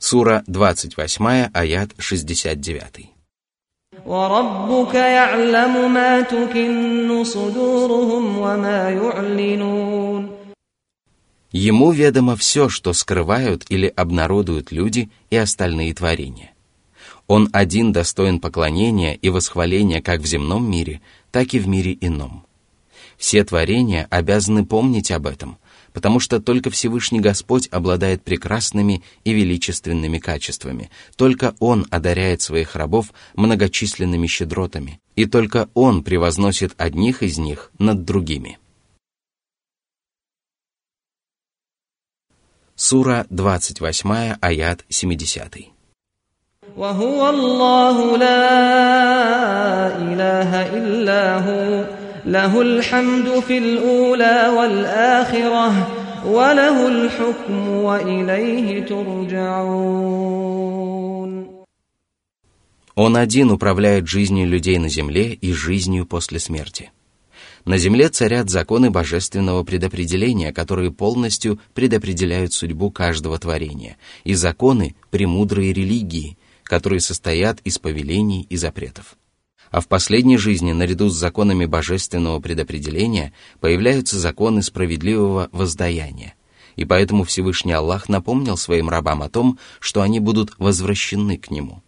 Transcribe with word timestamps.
Сура 0.00 0.44
28, 0.46 1.50
аят 1.52 1.90
69. 1.98 3.16
وربك 4.06 4.94
يعلم 4.94 5.94
ما 5.94 6.20
تكن 6.20 7.24
صدورهم 7.24 8.38
وما 8.38 8.90
يعلنون 8.90 10.30
Ему 11.52 11.90
ведомо 11.90 12.36
все, 12.36 12.68
что 12.68 12.92
скрывают 12.92 13.64
или 13.70 13.86
обнародуют 13.86 14.72
люди 14.72 15.08
и 15.30 15.36
остальные 15.36 15.94
творения. 15.94 16.52
Он 17.26 17.48
один 17.52 17.92
достоин 17.92 18.40
поклонения 18.40 19.14
и 19.14 19.30
восхваления 19.30 20.02
как 20.02 20.20
в 20.20 20.26
земном 20.26 20.70
мире, 20.70 21.00
так 21.30 21.54
и 21.54 21.58
в 21.58 21.66
мире 21.66 21.96
ином. 22.00 22.44
Все 23.16 23.42
творения 23.42 24.06
обязаны 24.10 24.66
помнить 24.66 25.10
об 25.10 25.26
этом, 25.26 25.56
потому 25.92 26.20
что 26.20 26.40
только 26.40 26.70
Всевышний 26.70 27.20
Господь 27.20 27.68
обладает 27.70 28.22
прекрасными 28.22 29.02
и 29.24 29.32
величественными 29.32 30.18
качествами, 30.18 30.90
только 31.16 31.54
Он 31.60 31.86
одаряет 31.90 32.42
своих 32.42 32.76
рабов 32.76 33.12
многочисленными 33.34 34.26
щедротами, 34.26 35.00
и 35.14 35.26
только 35.26 35.68
Он 35.74 36.02
превозносит 36.02 36.74
одних 36.76 37.22
из 37.22 37.38
них 37.38 37.70
над 37.78 38.04
другими. 38.04 38.58
Сура 42.74 43.26
28, 43.30 44.36
аят 44.40 44.84
70. 44.88 45.76
وهو 46.76 47.30
الله 47.30 48.16
لا 48.16 49.86
إله 49.96 50.50
إلا 50.76 51.22
هو 51.40 51.99
له 52.26 52.60
الحمد 52.62 53.40
في 53.40 53.58
الأولى 53.58 54.48
والآخرة 54.56 55.88
وله 56.26 56.88
الحكم 56.88 57.68
وإليه 57.68 58.84
ترجعون 58.86 60.56
Он 62.98 63.14
один 63.18 63.50
управляет 63.50 64.08
жизнью 64.08 64.46
людей 64.46 64.78
на 64.78 64.88
земле 64.88 65.34
и 65.34 65.52
жизнью 65.52 66.06
после 66.06 66.38
смерти. 66.40 66.92
На 67.66 67.76
земле 67.76 68.08
царят 68.08 68.48
законы 68.48 68.90
божественного 68.90 69.64
предопределения, 69.64 70.50
которые 70.50 70.90
полностью 70.90 71.60
предопределяют 71.74 72.54
судьбу 72.54 72.90
каждого 72.90 73.38
творения, 73.38 73.98
и 74.24 74.32
законы 74.32 74.96
премудрой 75.10 75.74
религии, 75.74 76.38
которые 76.62 77.00
состоят 77.00 77.60
из 77.64 77.78
повелений 77.78 78.46
и 78.48 78.56
запретов. 78.56 79.18
А 79.71 79.79
в 79.79 79.87
последней 79.87 80.37
жизни, 80.37 80.73
наряду 80.73 81.09
с 81.09 81.15
законами 81.15 81.65
божественного 81.65 82.41
предопределения, 82.41 83.31
появляются 83.61 84.19
законы 84.19 84.61
справедливого 84.61 85.49
воздаяния. 85.53 86.35
И 86.75 86.83
поэтому 86.83 87.23
Всевышний 87.23 87.71
Аллах 87.71 88.09
напомнил 88.09 88.57
своим 88.57 88.89
рабам 88.89 89.23
о 89.23 89.29
том, 89.29 89.57
что 89.79 90.01
они 90.01 90.19
будут 90.19 90.53
возвращены 90.57 91.37
к 91.37 91.49
Нему. 91.49 91.81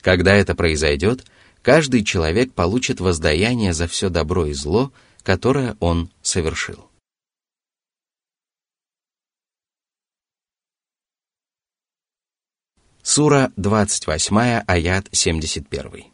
Когда 0.00 0.34
это 0.34 0.56
произойдет, 0.56 1.24
каждый 1.62 2.04
человек 2.04 2.52
получит 2.54 2.98
воздаяние 2.98 3.72
за 3.72 3.86
все 3.86 4.10
добро 4.10 4.46
и 4.46 4.52
зло, 4.52 4.92
которое 5.22 5.76
он 5.78 6.10
совершил. 6.22 6.88
Сура 13.04 13.52
28, 13.56 14.62
аят 14.66 15.08
71. 15.12 16.11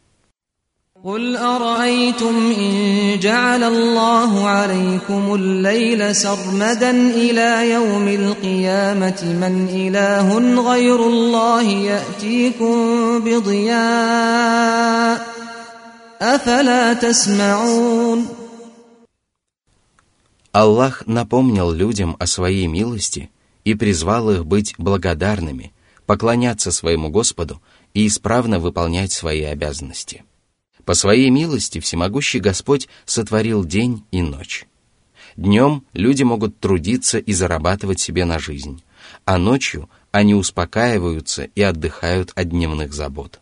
قل 1.04 1.36
أرأيتم 1.36 2.52
إن 2.58 3.18
جعل 3.20 3.64
الله 3.64 4.48
عليكم 4.48 5.34
الليل 5.34 6.16
سرمدا 6.16 6.90
إلى 6.90 7.70
يوم 7.70 8.08
القيامة 8.08 9.20
من 9.24 9.68
إله 9.68 10.38
غير 10.72 11.06
الله 11.06 11.62
يأتيكم 11.62 12.74
بضياء 13.20 13.74
أفلا 16.20 16.92
تسمعون 16.94 18.26
Аллах 20.54 21.02
напомнил 21.06 21.70
людям 21.72 22.16
о 22.18 22.26
своей 22.26 22.66
милости 22.66 23.28
и 23.64 23.74
призвал 23.74 24.30
их 24.30 24.46
быть 24.46 24.74
благодарными, 24.78 25.74
поклоняться 26.06 26.70
своему 26.72 27.10
Господу 27.10 27.60
и 27.92 28.06
исправно 28.06 28.58
выполнять 28.58 29.12
свои 29.12 29.42
обязанности. 29.42 30.24
по 30.85 30.93
своей 30.93 31.29
милости 31.29 31.79
всемогущий 31.79 32.39
Господь 32.39 32.87
сотворил 33.05 33.63
день 33.63 34.03
и 34.11 34.21
ночь. 34.21 34.65
Днем 35.35 35.83
люди 35.93 36.23
могут 36.23 36.59
трудиться 36.59 37.17
и 37.17 37.33
зарабатывать 37.33 37.99
себе 37.99 38.25
на 38.25 38.39
жизнь, 38.39 38.83
а 39.25 39.37
ночью 39.37 39.89
они 40.11 40.33
успокаиваются 40.33 41.43
и 41.43 41.61
отдыхают 41.61 42.31
от 42.35 42.49
дневных 42.49 42.93
забот. 42.93 43.39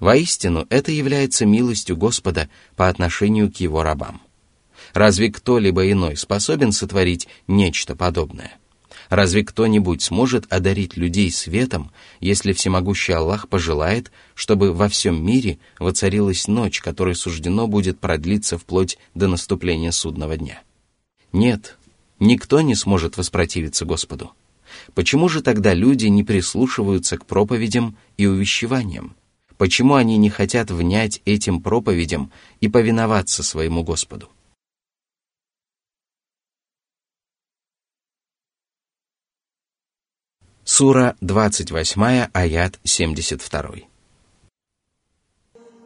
Воистину, 0.00 0.66
это 0.70 0.92
является 0.92 1.44
милостью 1.44 1.96
Господа 1.96 2.48
по 2.76 2.88
отношению 2.88 3.52
к 3.52 3.56
его 3.56 3.82
рабам. 3.82 4.22
Разве 4.94 5.30
кто-либо 5.30 5.90
иной 5.90 6.16
способен 6.16 6.72
сотворить 6.72 7.28
нечто 7.46 7.94
подобное? 7.94 8.52
Разве 9.08 9.42
кто-нибудь 9.42 10.02
сможет 10.02 10.52
одарить 10.52 10.96
людей 10.96 11.30
светом, 11.30 11.90
если 12.20 12.52
всемогущий 12.52 13.12
Аллах 13.12 13.48
пожелает, 13.48 14.12
чтобы 14.34 14.72
во 14.72 14.88
всем 14.88 15.24
мире 15.24 15.58
воцарилась 15.78 16.46
ночь, 16.46 16.80
которой 16.80 17.14
суждено 17.14 17.66
будет 17.66 17.98
продлиться 17.98 18.58
вплоть 18.58 18.98
до 19.14 19.28
наступления 19.28 19.92
судного 19.92 20.36
дня? 20.36 20.62
Нет, 21.32 21.78
никто 22.20 22.60
не 22.60 22.74
сможет 22.74 23.16
воспротивиться 23.16 23.86
Господу. 23.86 24.32
Почему 24.94 25.28
же 25.30 25.42
тогда 25.42 25.72
люди 25.72 26.06
не 26.06 26.22
прислушиваются 26.22 27.16
к 27.16 27.24
проповедям 27.24 27.96
и 28.18 28.26
увещеваниям? 28.26 29.16
Почему 29.56 29.94
они 29.94 30.18
не 30.18 30.28
хотят 30.28 30.70
внять 30.70 31.22
этим 31.24 31.62
проповедям 31.62 32.30
и 32.60 32.68
повиноваться 32.68 33.42
своему 33.42 33.82
Господу? 33.82 34.28
Сура 40.67 41.15
28, 41.21 42.29
аят 42.33 42.79
72. 42.85 43.93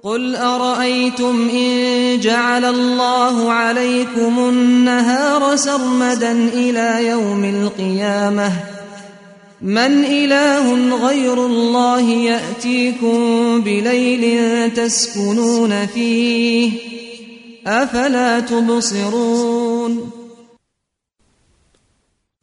قل 0.03 0.35
أرأيتم 0.35 1.49
إن 1.49 2.19
جعل 2.19 2.65
الله 2.65 3.51
عليكم 3.51 4.39
النهار 4.39 5.55
سرمدا 5.55 6.31
إلى 6.31 7.07
يوم 7.07 7.43
القيامة 7.43 8.51
من 9.61 10.05
إله 10.05 10.95
غير 11.07 11.45
الله 11.45 12.09
يأتيكم 12.09 13.17
بليل 13.61 14.23
تسكنون 14.73 15.85
فيه 15.85 16.71
أفلا 17.67 18.39
تبصرون 18.39 20.11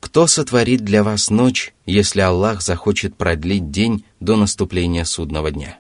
Кто 0.10 0.26
сотворит 0.26 0.84
для 0.84 1.04
вас 1.04 1.30
ночь, 1.30 1.72
если 1.86 2.22
Аллах 2.22 2.64
захочет 2.64 3.16
продлить 3.16 3.70
день 3.70 4.06
до 4.20 4.38
наступления 4.38 5.04
судного 5.04 5.52
дня? 5.52 5.78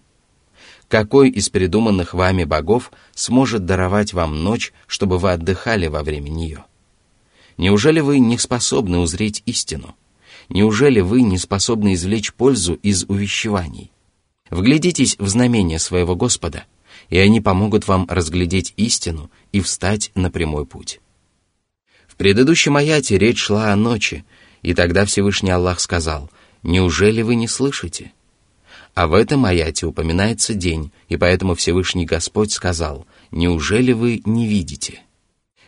Какой 0.88 1.31
из 1.31 1.50
придуманных 1.50 2.13
вами 2.13 2.44
богов 2.44 2.91
сможет 3.16 3.66
даровать 3.66 4.13
вам 4.13 4.44
ночь, 4.44 4.72
чтобы 4.85 5.17
вы 5.17 5.31
отдыхали 5.31 5.88
во 5.88 6.03
время 6.03 6.29
нее? 6.29 6.66
Неужели 7.57 8.01
вы 8.01 8.19
не 8.19 8.38
способны 8.38 9.00
узреть 9.00 9.41
истину? 9.47 9.95
Неужели 10.47 11.00
вы 11.00 11.23
не 11.23 11.40
способны 11.40 11.96
извлечь 11.96 12.31
пользу 12.31 12.75
из 12.75 13.06
увещеваний? 13.06 13.91
Вглядитесь 14.51 15.16
в 15.17 15.28
знамения 15.28 15.79
своего 15.79 16.16
Господа, 16.16 16.66
и 17.09 17.17
они 17.17 17.41
помогут 17.41 17.88
вам 17.88 18.06
разглядеть 18.07 18.75
истину 18.78 19.31
и 19.51 19.59
встать 19.59 20.11
на 20.13 20.29
прямой 20.29 20.67
путь 20.67 21.00
предыдущем 22.19 22.75
аяте 22.75 23.18
речь 23.18 23.40
шла 23.40 23.72
о 23.72 23.75
ночи, 23.78 24.25
и 24.62 24.74
тогда 24.74 25.06
Всевышний 25.06 25.52
Аллах 25.52 25.79
сказал, 25.79 26.29
«Неужели 26.64 27.22
вы 27.22 27.35
не 27.35 27.47
слышите?» 27.47 28.11
А 28.93 29.08
в 29.08 29.14
этом 29.14 29.46
аяте 29.46 29.85
упоминается 29.85 30.53
день, 30.53 30.91
и 31.08 31.16
поэтому 31.16 31.55
Всевышний 31.55 32.05
Господь 32.05 32.52
сказал, 32.52 33.08
«Неужели 33.32 33.93
вы 33.93 34.22
не 34.26 34.47
видите?» 34.47 35.02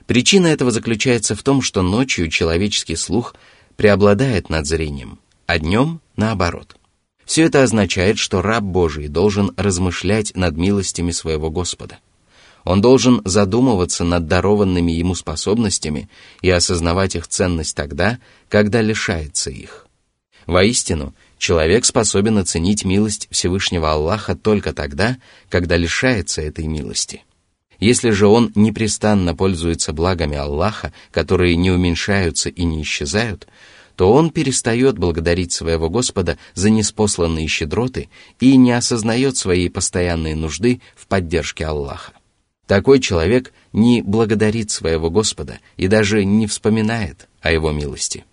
Причина 0.08 0.48
этого 0.48 0.72
заключается 0.72 1.36
в 1.38 1.42
том, 1.42 1.62
что 1.62 1.82
ночью 1.84 2.28
человеческий 2.28 2.98
слух 2.98 3.34
преобладает 3.78 4.50
над 4.50 4.68
зрением, 4.68 5.20
а 5.46 5.58
днем 5.58 6.02
наоборот. 6.18 6.76
Все 7.24 7.44
это 7.44 7.64
означает, 7.64 8.18
что 8.18 8.42
раб 8.42 8.64
Божий 8.64 9.08
должен 9.08 9.54
размышлять 9.56 10.36
над 10.36 10.58
милостями 10.58 11.12
своего 11.12 11.50
Господа– 11.50 12.00
он 12.64 12.82
должен 12.82 13.22
задумываться 13.26 14.04
над 14.04 14.28
дарованными 14.28 14.92
ему 14.92 15.16
способностями 15.16 16.10
и 16.42 16.50
осознавать 16.50 17.16
их 17.16 17.28
ценность 17.28 17.76
тогда, 17.76 18.20
когда 18.50 18.82
лишается 18.82 19.50
их. 19.50 19.88
Воистину, 20.46 21.14
человек 21.38 21.86
способен 21.86 22.38
оценить 22.38 22.84
милость 22.84 23.28
Всевышнего 23.32 23.92
Аллаха 23.92 24.36
только 24.36 24.74
тогда, 24.74 25.18
когда 25.50 25.78
лишается 25.78 26.42
этой 26.42 26.66
милости. 26.66 27.24
Если 27.80 28.12
же 28.12 28.28
он 28.28 28.52
непрестанно 28.54 29.36
пользуется 29.36 29.92
благами 29.92 30.38
Аллаха, 30.38 30.94
которые 31.12 31.56
не 31.56 31.72
уменьшаются 31.72 32.50
и 32.50 32.64
не 32.64 32.84
исчезают, 32.84 33.48
то 33.96 34.14
он 34.14 34.30
перестает 34.30 34.98
благодарить 34.98 35.52
своего 35.52 35.90
Господа 35.90 36.38
за 36.54 36.70
неспосланные 36.70 37.48
щедроты 37.48 38.10
и 38.40 38.56
не 38.56 38.72
осознает 38.72 39.36
своей 39.36 39.70
постоянной 39.70 40.36
нужды 40.36 40.82
в 40.96 41.08
поддержке 41.08 41.66
Аллаха. 41.66 42.14
Такой 42.67 43.01
человек 43.01 43.53
не 43.73 44.03
благодарит 44.03 44.71
своего 44.71 45.11
Господа 45.11 45.61
и 45.77 45.87
даже 45.87 46.25
не 46.25 46.47
вспоминает 46.47 47.29
о 47.41 47.53
его 47.53 47.73
милости. 47.73 48.25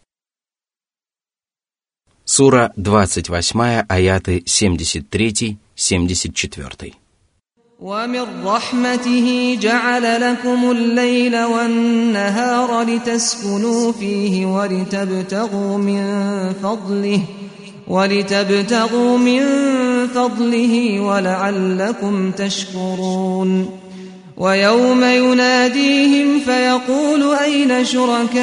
Сура 2.26 2.72
28, 2.78 3.86
аяты 3.88 4.44
73-74. 4.46 6.94
ومن 7.84 8.46
رحمته 8.46 9.58
جعل 9.62 10.22
لكم 10.22 10.72
الليل 10.72 11.44
والنهار 11.44 12.84
لتسكنوا 12.84 13.92
فيه 13.92 14.46
ولتبتغوا 14.46 15.78
من 15.78 16.04
فضله 16.64 17.22
ولتبتغوا 17.88 19.18
من 19.18 19.42
فضله 20.08 21.00
ولعلكم 21.00 22.32
تشكرون 22.32 23.70
ويوم 24.38 25.04
يناديهم 25.04 26.40
فيقول 26.40 27.36
أين 27.36 27.86
شركائي 27.86 28.34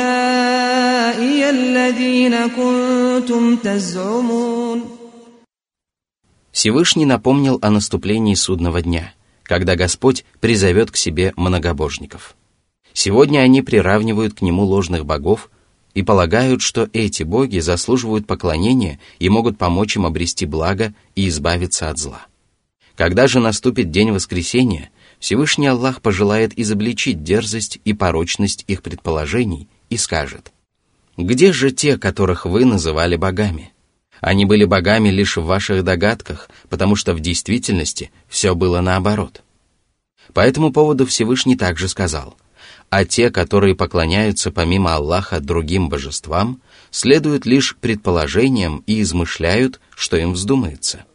الذين 1.50 2.48
كنتم 2.48 3.56
تزعمون 3.56 4.84
Всевышний 6.52 7.06
напомнил 7.06 7.58
о 7.62 7.70
наступлении 7.70 8.34
судного 8.34 8.82
дня – 8.82 9.20
когда 9.50 9.74
Господь 9.74 10.24
призовет 10.38 10.92
к 10.92 10.96
себе 10.96 11.32
многобожников. 11.34 12.36
Сегодня 12.92 13.40
они 13.40 13.62
приравнивают 13.62 14.34
к 14.34 14.42
нему 14.42 14.62
ложных 14.62 15.04
богов 15.04 15.50
и 15.92 16.04
полагают, 16.04 16.62
что 16.62 16.88
эти 16.92 17.24
боги 17.24 17.58
заслуживают 17.58 18.28
поклонения 18.28 19.00
и 19.18 19.28
могут 19.28 19.58
помочь 19.58 19.96
им 19.96 20.06
обрести 20.06 20.46
благо 20.46 20.94
и 21.16 21.26
избавиться 21.28 21.90
от 21.90 21.98
зла. 21.98 22.28
Когда 22.94 23.26
же 23.26 23.40
наступит 23.40 23.90
день 23.90 24.12
воскресения,– 24.12 24.90
Всевышний 25.19 25.67
Аллах 25.67 26.01
пожелает 26.01 26.57
изобличить 26.57 27.23
дерзость 27.23 27.79
и 27.83 27.93
порочность 27.93 28.63
их 28.67 28.81
предположений 28.81 29.67
и 29.89 29.97
скажет, 29.97 30.51
«Где 31.17 31.53
же 31.53 31.71
те, 31.71 31.97
которых 31.97 32.45
вы 32.45 32.65
называли 32.65 33.15
богами? 33.15 33.71
Они 34.21 34.45
были 34.45 34.65
богами 34.65 35.09
лишь 35.09 35.37
в 35.37 35.45
ваших 35.45 35.83
догадках, 35.83 36.49
потому 36.69 36.95
что 36.95 37.13
в 37.13 37.19
действительности 37.19 38.11
все 38.27 38.55
было 38.55 38.81
наоборот. 38.81 39.43
По 40.33 40.39
этому 40.39 40.71
поводу 40.71 41.05
Всевышний 41.05 41.55
также 41.55 41.87
сказал, 41.87 42.35
«А 42.89 43.05
те, 43.05 43.29
которые 43.29 43.75
поклоняются 43.75 44.51
помимо 44.51 44.95
Аллаха 44.95 45.39
другим 45.39 45.89
божествам, 45.89 46.61
следуют 46.91 47.45
лишь 47.45 47.75
предположениям 47.75 48.83
и 48.87 49.01
измышляют, 49.01 49.79
что 49.95 50.17
им 50.17 50.33
вздумается». 50.33 51.05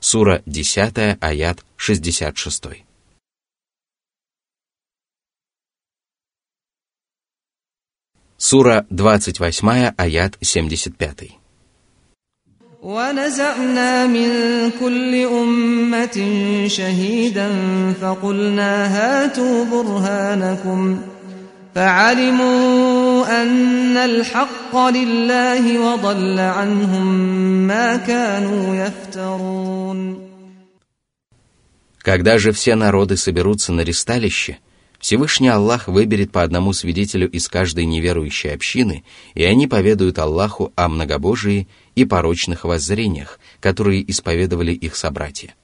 Сура 0.00 0.42
10, 0.46 1.18
аят 1.20 1.64
66. 1.76 2.85
Сура 8.45 8.85
28, 8.89 9.93
аят 9.97 10.37
75. 10.41 11.41
ونزعنا 12.81 14.07
من 14.07 14.29
كل 14.79 15.15
أمة 15.25 16.17
شهيدا 16.67 17.49
فقلنا 18.01 18.73
هاتوا 18.97 19.65
برهانكم 19.65 21.01
فعلموا 21.75 23.41
أن 23.41 23.97
الحق 23.97 24.75
لله 24.75 25.79
وضل 25.79 26.39
عنهم 26.39 27.07
ما 27.67 27.95
كانوا 27.97 28.75
يفترون 28.75 30.31
Когда 32.03 32.39
же 32.39 32.51
все 32.51 32.73
народы 32.73 33.15
соберутся 33.15 33.71
на 33.71 33.81
ристалище, 33.81 34.57
Всевышний 34.98 35.48
Аллах 35.48 35.88
выберет 35.88 36.32
по 36.32 36.42
одному 36.42 36.72
свидетелю 36.72 37.30
из 37.30 37.48
каждой 37.48 37.84
неверующей 37.84 38.52
общины, 38.52 39.04
и 39.34 39.44
они 39.44 39.66
поведают 39.66 40.18
Аллаху 40.18 40.72
о 40.74 40.88
многобожии 40.88 41.68
и 41.94 42.04
порочных 42.04 42.64
воззрениях, 42.64 43.38
которые 43.60 44.08
исповедовали 44.10 44.72
их 44.72 44.96
собратья. 44.96 45.54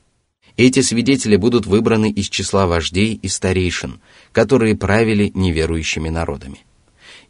Эти 0.56 0.80
свидетели 0.80 1.36
будут 1.36 1.66
выбраны 1.66 2.10
из 2.10 2.28
числа 2.28 2.66
вождей 2.66 3.18
и 3.20 3.28
старейшин, 3.28 4.00
которые 4.32 4.76
правили 4.76 5.32
неверующими 5.34 6.10
народами. 6.10 6.60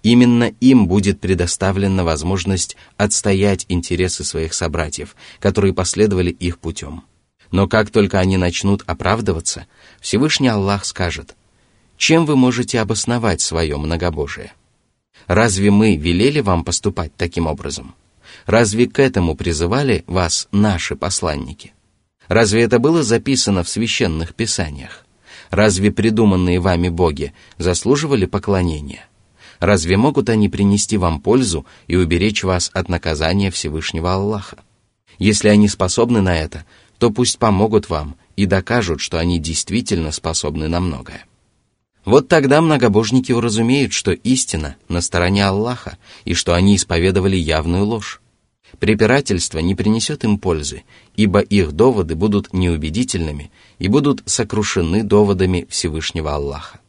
Именно 0.03 0.53
им 0.61 0.89
будет 0.89 1.21
предоставлена 1.21 2.03
возможность 2.03 2.77
отстоять 2.97 3.67
интересы 3.69 4.25
своих 4.25 4.53
собратьев, 4.53 5.15
которые 5.39 5.73
последовали 5.73 6.31
их 6.31 6.59
путем. 6.59 7.05
Но 7.53 7.69
как 7.69 7.91
только 7.91 8.19
они 8.19 8.37
начнут 8.37 8.83
оправдываться, 8.87 9.67
Всевышний 10.01 10.49
Аллах 10.49 10.85
скажет, 10.85 11.37
чем 12.03 12.27
вы 12.27 12.35
можете 12.35 12.81
обосновать 12.81 13.41
свое 13.41 13.77
многобожие? 13.77 14.55
Разве 15.29 15.71
мы 15.71 15.95
велели 15.95 16.41
вам 16.41 16.65
поступать 16.65 17.15
таким 17.17 17.47
образом? 17.47 17.95
Разве 18.45 18.89
к 18.89 18.99
этому 18.99 19.37
призывали 19.37 20.03
вас 20.09 20.49
наши 20.51 20.97
посланники? 20.97 21.75
Разве 22.27 22.63
это 22.63 22.81
было 22.81 23.05
записано 23.05 23.63
в 23.63 23.69
священных 23.69 24.35
писаниях? 24.35 25.07
Разве 25.51 25.93
придуманные 25.93 26.59
вами 26.59 26.89
боги 26.89 27.35
заслуживали 27.57 28.27
поклонения? 28.27 29.05
Разве 29.61 29.97
могут 29.97 30.29
они 30.29 30.49
принести 30.49 30.97
вам 30.97 31.21
пользу 31.21 31.67
и 31.87 31.95
уберечь 31.95 32.43
вас 32.43 32.73
от 32.75 32.89
наказания 32.89 33.53
Всевышнего 33.53 34.13
Аллаха? 34.13 34.59
Если 35.21 35.47
они 35.47 35.69
способны 35.69 36.21
на 36.21 36.37
это, 36.37 36.65
то 36.99 37.11
пусть 37.11 37.39
помогут 37.39 37.89
вам 37.89 38.17
и 38.35 38.47
докажут, 38.47 39.01
что 39.01 39.21
они 39.21 39.39
действительно 39.39 40.11
способны 40.11 40.67
на 40.67 40.81
многое. 40.81 41.27
Вот 42.05 42.29
тогда 42.29 42.61
многобожники 42.61 43.31
уразумеют, 43.31 43.93
что 43.93 44.11
истина 44.11 44.77
на 44.89 45.01
стороне 45.01 45.47
Аллаха 45.47 45.99
и 46.25 46.35
что 46.35 46.55
они 46.55 46.77
исповедовали 46.77 47.37
явную 47.37 47.85
ложь. 47.85 48.21
Препирательство 48.81 49.59
не 49.59 49.75
принесет 49.75 50.25
им 50.25 50.39
пользы, 50.39 50.83
ибо 51.15 51.41
их 51.41 51.73
доводы 51.73 52.17
будут 52.17 52.53
неубедительными 52.53 53.53
и 53.79 53.89
будут 53.89 54.23
сокрушены 54.27 55.05
доводами 55.05 55.67
Всевышнего 55.69 56.35
Аллаха. 56.35 56.81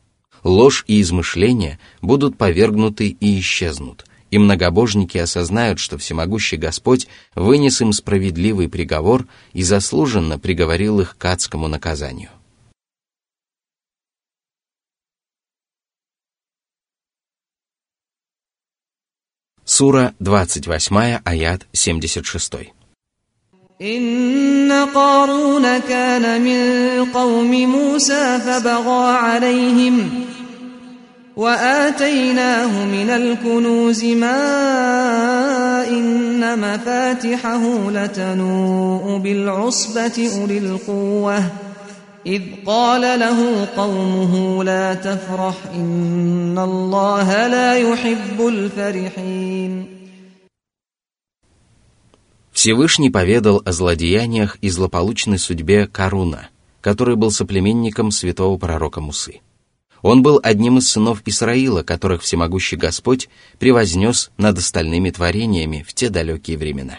Ложь 0.43 0.83
и 0.87 1.01
измышления 1.01 1.79
будут 2.01 2.37
повергнуты 2.37 3.09
и 3.09 3.39
исчезнут, 3.39 4.05
и 4.31 4.39
многобожники 4.39 5.17
осознают, 5.17 5.79
что 5.79 5.97
Всемогущий 5.97 6.57
Господь 6.57 7.07
вынес 7.35 7.81
им 7.81 7.93
справедливый 7.93 8.67
приговор 8.67 9.27
и 9.53 9.61
заслуженно 9.61 10.39
приговорил 10.39 10.99
их 10.99 11.17
к 11.17 11.25
адскому 11.25 11.67
наказанию. 11.67 12.29
Сура 19.72 20.14
28, 20.18 21.20
аят 21.24 21.66
76. 21.72 22.72
إن 23.82 24.72
قارون 24.94 25.78
كان 25.78 26.40
من 26.40 27.04
قوم 27.12 27.50
موسى 27.50 28.38
فبغى 28.38 29.16
عليهم 29.16 30.24
وآتيناه 31.36 32.84
من 32.84 33.10
الكنوز 33.10 34.04
ما 34.04 34.38
إن 35.88 36.58
مفاتحه 36.58 37.90
لتنوء 37.90 39.18
بالعصبة 39.18 40.30
أولي 40.40 40.58
القوة 40.58 41.44
إذ 42.26 42.42
قال 42.66 43.00
له 43.00 43.66
قومه 43.76 44.64
لا 44.64 44.94
تفرح 44.94 45.56
إن 45.74 46.58
الله 46.58 47.46
لا 47.46 47.76
يحب 47.76 48.38
الفرحين 48.40 49.98
Всевышний 52.52 53.08
поведал 53.08 53.62
о 53.64 53.70
злодеяниях 53.70 54.56
и 54.60 54.68
злополучной 54.68 55.38
судьбе 55.38 55.86
Каруна, 55.86 56.48
который 56.80 57.14
был 57.14 57.30
соплеменником 57.30 58.10
святого 58.10 58.58
пророка 58.58 59.00
Мусы. 59.00 59.40
Он 60.02 60.22
был 60.22 60.40
одним 60.42 60.78
из 60.78 60.88
сынов 60.90 61.22
Исраила, 61.24 61.84
которых 61.84 62.22
всемогущий 62.22 62.76
Господь 62.76 63.28
превознес 63.60 64.32
над 64.38 64.58
остальными 64.58 65.10
творениями 65.10 65.84
в 65.86 65.94
те 65.94 66.08
далекие 66.08 66.58
времена. 66.58 66.98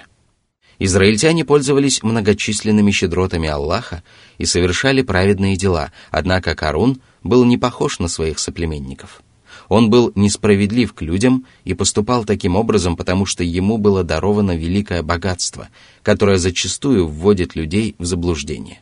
Израильтяне 0.79 1.45
пользовались 1.45 2.03
многочисленными 2.03 2.91
щедротами 2.91 3.49
Аллаха 3.49 4.03
и 4.39 4.45
совершали 4.45 5.03
праведные 5.03 5.57
дела, 5.57 5.93
однако 6.11 6.55
Карун 6.55 7.01
был 7.23 7.45
не 7.45 7.59
похож 7.59 7.99
на 7.99 8.09
своих 8.09 8.39
соплеменников. 8.39 9.23
Он 9.69 9.89
был 9.89 10.13
несправедлив 10.15 10.93
к 10.93 11.03
людям 11.03 11.47
и 11.65 11.75
поступал 11.75 12.25
таким 12.25 12.57
образом, 12.57 12.97
потому 12.97 13.25
что 13.25 13.45
ему 13.45 13.79
было 13.79 14.03
даровано 14.03 14.57
великое 14.57 15.03
богатство, 15.03 15.69
которое 16.03 16.39
зачастую 16.39 17.07
вводит 17.07 17.55
людей 17.55 17.95
в 17.99 18.05
заблуждение. 18.05 18.81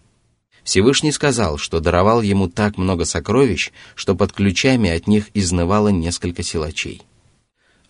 Всевышний 0.65 1.13
сказал, 1.13 1.59
что 1.59 1.81
даровал 1.81 2.23
ему 2.23 2.49
так 2.49 2.79
много 2.79 3.05
сокровищ, 3.05 3.71
что 3.95 4.15
под 4.15 4.33
ключами 4.33 4.91
от 4.91 5.07
них 5.07 5.27
изнывало 5.35 5.89
несколько 5.89 6.43
силачей. 6.43 7.03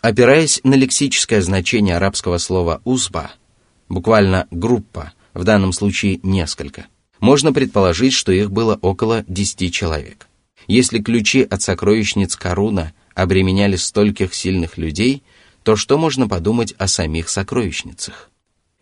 Опираясь 0.00 0.60
на 0.64 0.74
лексическое 0.74 1.42
значение 1.42 1.96
арабского 1.96 2.38
слова 2.38 2.80
«узба», 2.84 3.32
буквально 3.92 4.48
«группа», 4.50 5.12
в 5.34 5.44
данном 5.44 5.72
случае 5.72 6.18
несколько, 6.22 6.86
можно 7.20 7.52
предположить, 7.52 8.14
что 8.14 8.32
их 8.32 8.50
было 8.50 8.78
около 8.80 9.24
10 9.28 9.72
человек. 9.72 10.28
Если 10.66 10.98
ключи 10.98 11.42
от 11.42 11.62
сокровищниц 11.62 12.36
Каруна 12.36 12.94
обременяли 13.14 13.76
стольких 13.76 14.34
сильных 14.34 14.78
людей, 14.78 15.22
то 15.62 15.76
что 15.76 15.98
можно 15.98 16.26
подумать 16.26 16.74
о 16.78 16.88
самих 16.88 17.28
сокровищницах? 17.28 18.30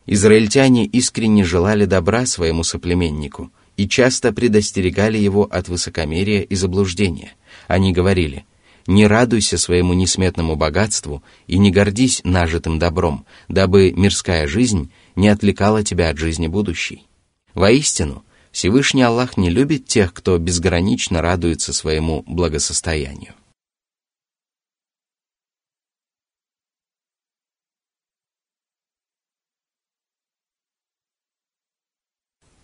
Израильтяне 0.07 0.87
искренне 0.87 1.45
желали 1.45 1.85
добра 1.85 2.25
своему 2.25 2.62
соплеменнику 2.62 3.50
и 3.76 3.88
часто 3.88 4.33
предостерегали 4.33 5.19
его 5.19 5.43
от 5.45 5.69
высокомерия 5.69 6.43
и 6.43 6.55
заблуждения. 6.55 7.33
Они 7.67 7.93
говорили, 7.93 8.47
«Не 8.87 9.07
радуйся 9.07 9.59
своему 9.59 9.93
несметному 9.93 10.57
богатству 10.57 11.23
и 11.47 11.59
не 11.59 11.71
гордись 11.71 12.23
нажитым 12.25 12.79
добром, 12.79 13.26
дабы 13.49 13.93
мирская 13.93 14.47
жизнь 14.47 14.90
не 15.15 15.29
отвлекала 15.29 15.84
тебя 15.84 16.10
от 16.10 16.17
жизни 16.17 16.48
будущей». 16.48 17.07
Воистину, 17.53 18.25
Всевышний 18.51 19.01
Аллах 19.01 19.38
не 19.38 19.50
любит 19.50 19.86
тех, 19.86 20.13
кто 20.13 20.38
безгранично 20.38 21.22
радуется 21.22 21.74
своему 21.74 22.24
благосостоянию. 22.27 23.34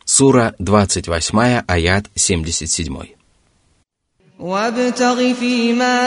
Сура 0.06 0.56
28, 0.60 1.64
аят 1.68 2.10
77. 2.16 3.16
وابتغ 4.40 5.34
فيما 5.34 5.98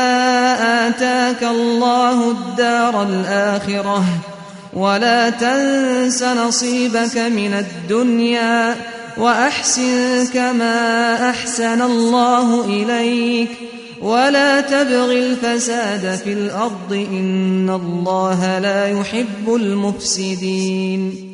آتاك 0.89 1.43
الله 1.43 2.31
الدار 2.31 3.03
الآخرة 3.03 4.28
ولا 4.73 5.31
تنس 5.31 6.23
نصيبك 6.23 7.17
من 7.17 7.53
الدنيا 7.55 8.77
وأحسن 9.17 10.27
كما 10.35 11.31
أحسن 11.31 11.83
الله 11.83 12.65
إليك 12.65 13.51
ولا 14.03 14.61
تبغ 14.61 15.13
الفساد 15.13 16.15
في 16.19 16.33
الأرض 16.33 16.93
إن 16.93 17.71
الله 17.71 18.59
لا 18.59 18.87
يحب 18.89 19.55
المفسدين 19.55 21.31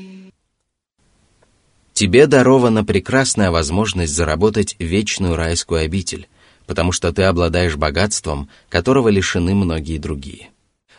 Тебе 1.95 2.27
дарована 2.27 2.83
прекрасная 2.83 3.51
возможность 3.51 4.15
заработать 4.15 4.75
вечную 4.79 5.37
райскую 5.37 5.85
обитель, 5.85 6.29
потому 6.67 6.93
что 6.93 7.13
ты 7.13 7.25
обладаешь 7.25 7.77
богатством, 7.77 8.49
которого 8.71 9.11
лишены 9.11 9.55
многие 9.55 9.99
другие. 9.99 10.49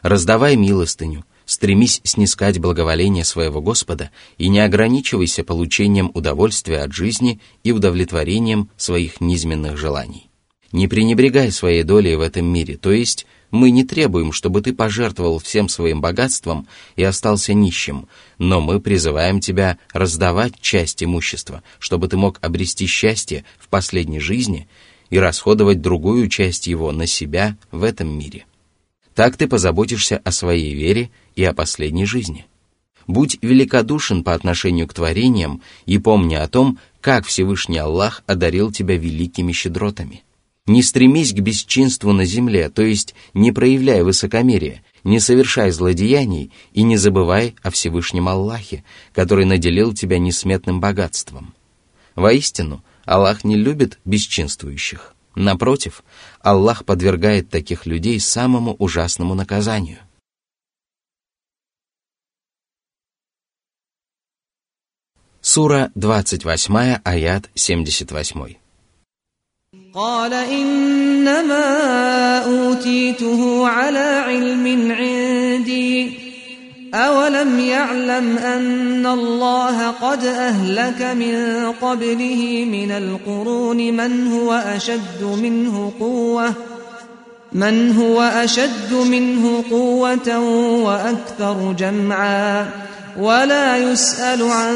Раздавай 0.04 0.56
милостыню, 0.56 1.26
стремись 1.47 2.03
снискать 2.05 2.59
благоволение 2.59 3.25
своего 3.25 3.63
Господа 3.63 4.11
и 4.37 4.49
не 4.49 4.61
ограничивайся 4.61 5.45
получением 5.45 6.11
удовольствия 6.13 6.81
от 6.81 6.93
жизни 6.93 7.41
и 7.63 7.73
удовлетворением 7.73 8.69
своих 8.77 9.21
низменных 9.21 9.79
желаний. 9.79 10.29
Не 10.73 10.89
пренебрегай 10.89 11.51
своей 11.53 11.85
долей 11.85 12.17
в 12.17 12.21
этом 12.21 12.45
мире, 12.45 12.77
то 12.77 12.93
есть 12.93 13.27
мы 13.51 13.71
не 13.71 13.85
требуем, 13.85 14.33
чтобы 14.33 14.61
ты 14.61 14.75
пожертвовал 14.75 15.39
всем 15.39 15.69
своим 15.69 16.01
богатством 16.01 16.67
и 16.97 17.05
остался 17.05 17.55
нищим, 17.55 18.09
но 18.39 18.61
мы 18.61 18.81
призываем 18.81 19.41
тебя 19.41 19.79
раздавать 19.93 20.61
часть 20.61 21.03
имущества, 21.03 21.63
чтобы 21.79 22.09
ты 22.09 22.17
мог 22.17 22.39
обрести 22.43 22.87
счастье 22.87 23.45
в 23.59 23.69
последней 23.69 24.21
жизни 24.21 24.69
и 25.09 25.19
расходовать 25.19 25.81
другую 25.81 26.29
часть 26.29 26.67
его 26.67 26.91
на 26.91 27.07
себя 27.07 27.57
в 27.71 27.85
этом 27.85 28.09
мире. 28.19 28.45
Так 29.17 29.39
ты 29.39 29.49
позаботишься 29.49 30.21
о 30.25 30.31
своей 30.31 30.75
вере 30.75 31.11
и 31.37 31.43
о 31.43 31.55
последней 31.55 32.05
жизни. 32.05 32.45
Будь 33.07 33.39
великодушен 33.41 34.23
по 34.23 34.35
отношению 34.35 34.87
к 34.87 34.93
творениям 34.93 35.63
и 35.87 35.97
помни 35.97 36.35
о 36.35 36.47
том, 36.49 36.79
как 37.01 37.25
Всевышний 37.25 37.79
Аллах 37.79 38.23
одарил 38.27 38.71
тебя 38.71 38.99
великими 38.99 39.53
щедротами. 39.53 40.23
Не 40.67 40.83
стремись 40.83 41.33
к 41.33 41.39
бесчинству 41.39 42.13
на 42.13 42.27
земле, 42.27 42.69
то 42.69 42.83
есть 42.83 43.15
не 43.33 43.53
проявляй 43.53 44.03
высокомерия, 44.03 44.85
не 45.03 45.19
совершай 45.19 45.71
злодеяний 45.71 46.53
и 46.75 46.83
не 46.83 46.99
забывай 46.99 47.55
о 47.63 47.71
Всевышнем 47.71 48.29
Аллахе, 48.29 48.85
который 49.15 49.47
наделил 49.47 49.95
тебя 49.95 50.19
несметным 50.19 50.79
богатством. 50.79 51.55
Воистину, 52.17 52.85
Аллах 53.07 53.45
не 53.45 53.57
любит 53.57 53.99
бесчинствующих. 54.05 55.15
Напротив, 55.37 56.03
Аллах 56.46 56.86
подвергает 56.86 57.50
таких 57.50 57.86
людей 57.86 58.20
самому 58.20 58.76
ужасному 58.80 59.36
наказанию. 59.36 60.00
Сура 65.42 65.92
28, 65.96 67.02
аят 67.04 67.50
78. 67.56 68.58
قال 69.94 70.34
إنما 70.34 71.68
أوتيته 72.46 73.68
على 73.68 74.00
علم 74.00 74.92
عندي 74.92 76.25
أولم 76.94 77.60
يعلم 77.60 78.38
أن 78.38 79.06
الله 79.06 79.92
قد 79.92 80.26
أهلك 80.26 81.02
من 81.02 81.36
قبله 81.82 82.66
من 82.72 82.92
القرون 82.92 83.78
من 83.94 84.28
هو 84.28 84.54
أشد 84.54 85.24
منه 85.24 85.92
قوة 86.00 86.54
من 87.52 87.92
هو 87.92 88.22
أشد 88.22 88.94
منه 88.94 89.64
قوة 89.72 90.40
وأكثر 90.84 91.74
جمعا 91.74 92.70
ولا 93.18 93.78
يسأل 93.78 94.44
عن 94.44 94.76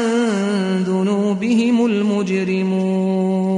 ذنوبهم 0.86 1.86
المجرمون 1.86 3.56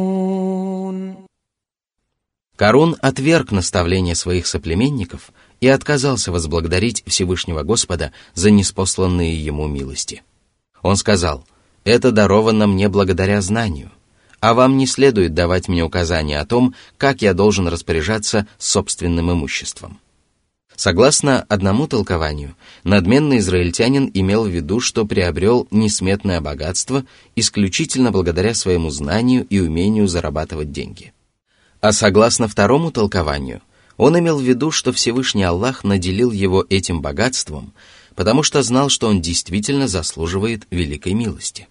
Карун 2.58 2.96
отверг 3.00 3.52
наставления 3.52 4.16
своих 4.16 4.48
соплеменников 4.48 5.30
и 5.63 5.67
отказался 5.69 6.29
возблагодарить 6.33 7.05
Всевышнего 7.07 7.63
Господа 7.63 8.11
за 8.33 8.51
неспосланные 8.51 9.33
ему 9.33 9.65
милости. 9.65 10.21
Он 10.81 10.97
сказал, 10.97 11.45
«Это 11.85 12.11
даровано 12.11 12.67
мне 12.67 12.89
благодаря 12.89 13.39
знанию, 13.39 13.89
а 14.41 14.55
вам 14.55 14.77
не 14.77 14.85
следует 14.85 15.33
давать 15.33 15.69
мне 15.69 15.81
указания 15.81 16.41
о 16.41 16.45
том, 16.45 16.75
как 16.97 17.21
я 17.21 17.33
должен 17.33 17.69
распоряжаться 17.69 18.45
собственным 18.57 19.31
имуществом». 19.31 20.01
Согласно 20.75 21.43
одному 21.47 21.87
толкованию, 21.87 22.57
надменный 22.83 23.37
израильтянин 23.37 24.11
имел 24.13 24.43
в 24.43 24.49
виду, 24.49 24.81
что 24.81 25.05
приобрел 25.05 25.65
несметное 25.71 26.41
богатство 26.41 27.05
исключительно 27.37 28.11
благодаря 28.11 28.53
своему 28.53 28.89
знанию 28.89 29.47
и 29.49 29.61
умению 29.61 30.09
зарабатывать 30.09 30.73
деньги– 30.73 31.13
а 31.83 31.91
согласно 31.91 32.47
второму 32.47 32.91
толкованию, 32.91 33.61
он 33.97 34.17
имел 34.17 34.39
в 34.39 34.43
виду, 34.43 34.71
что 34.71 34.91
Всевышний 34.91 35.43
Аллах 35.43 35.83
наделил 35.83 36.31
его 36.31 36.65
этим 36.69 37.01
богатством, 37.01 37.73
потому 38.15 38.43
что 38.43 38.61
знал, 38.63 38.89
что 38.89 39.07
он 39.07 39.21
действительно 39.21 39.87
заслуживает 39.87 40.65
великой 40.69 41.13
милости. 41.13 41.67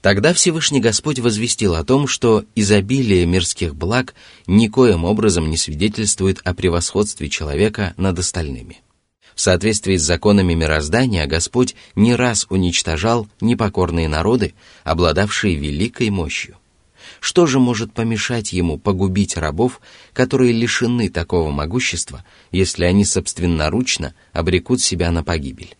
Тогда 0.00 0.34
Всевышний 0.34 0.80
Господь 0.80 1.20
возвестил 1.20 1.76
о 1.76 1.84
том, 1.84 2.08
что 2.08 2.44
изобилие 2.56 3.24
мирских 3.24 3.76
благ 3.76 4.14
никоим 4.48 5.04
образом 5.04 5.48
не 5.48 5.56
свидетельствует 5.56 6.40
о 6.42 6.54
превосходстве 6.54 7.28
человека 7.28 7.94
над 7.96 8.18
остальными. 8.18 8.80
В 9.36 9.40
соответствии 9.40 9.96
с 9.96 10.02
законами 10.02 10.54
мироздания 10.54 11.26
Господь 11.26 11.76
не 11.94 12.16
раз 12.16 12.46
уничтожал 12.50 13.28
непокорные 13.40 14.08
народы, 14.08 14.54
обладавшие 14.82 15.54
великой 15.54 16.10
мощью. 16.10 16.56
Что 17.22 17.46
же 17.46 17.60
может 17.60 17.92
помешать 17.92 18.52
ему 18.52 18.78
погубить 18.78 19.36
рабов, 19.36 19.80
которые 20.12 20.50
лишены 20.50 21.08
такого 21.08 21.52
могущества, 21.52 22.24
если 22.50 22.84
они 22.84 23.04
собственноручно 23.04 24.14
обрекут 24.32 24.80
себя 24.80 25.12
на 25.12 25.22
погибель? 25.22 25.76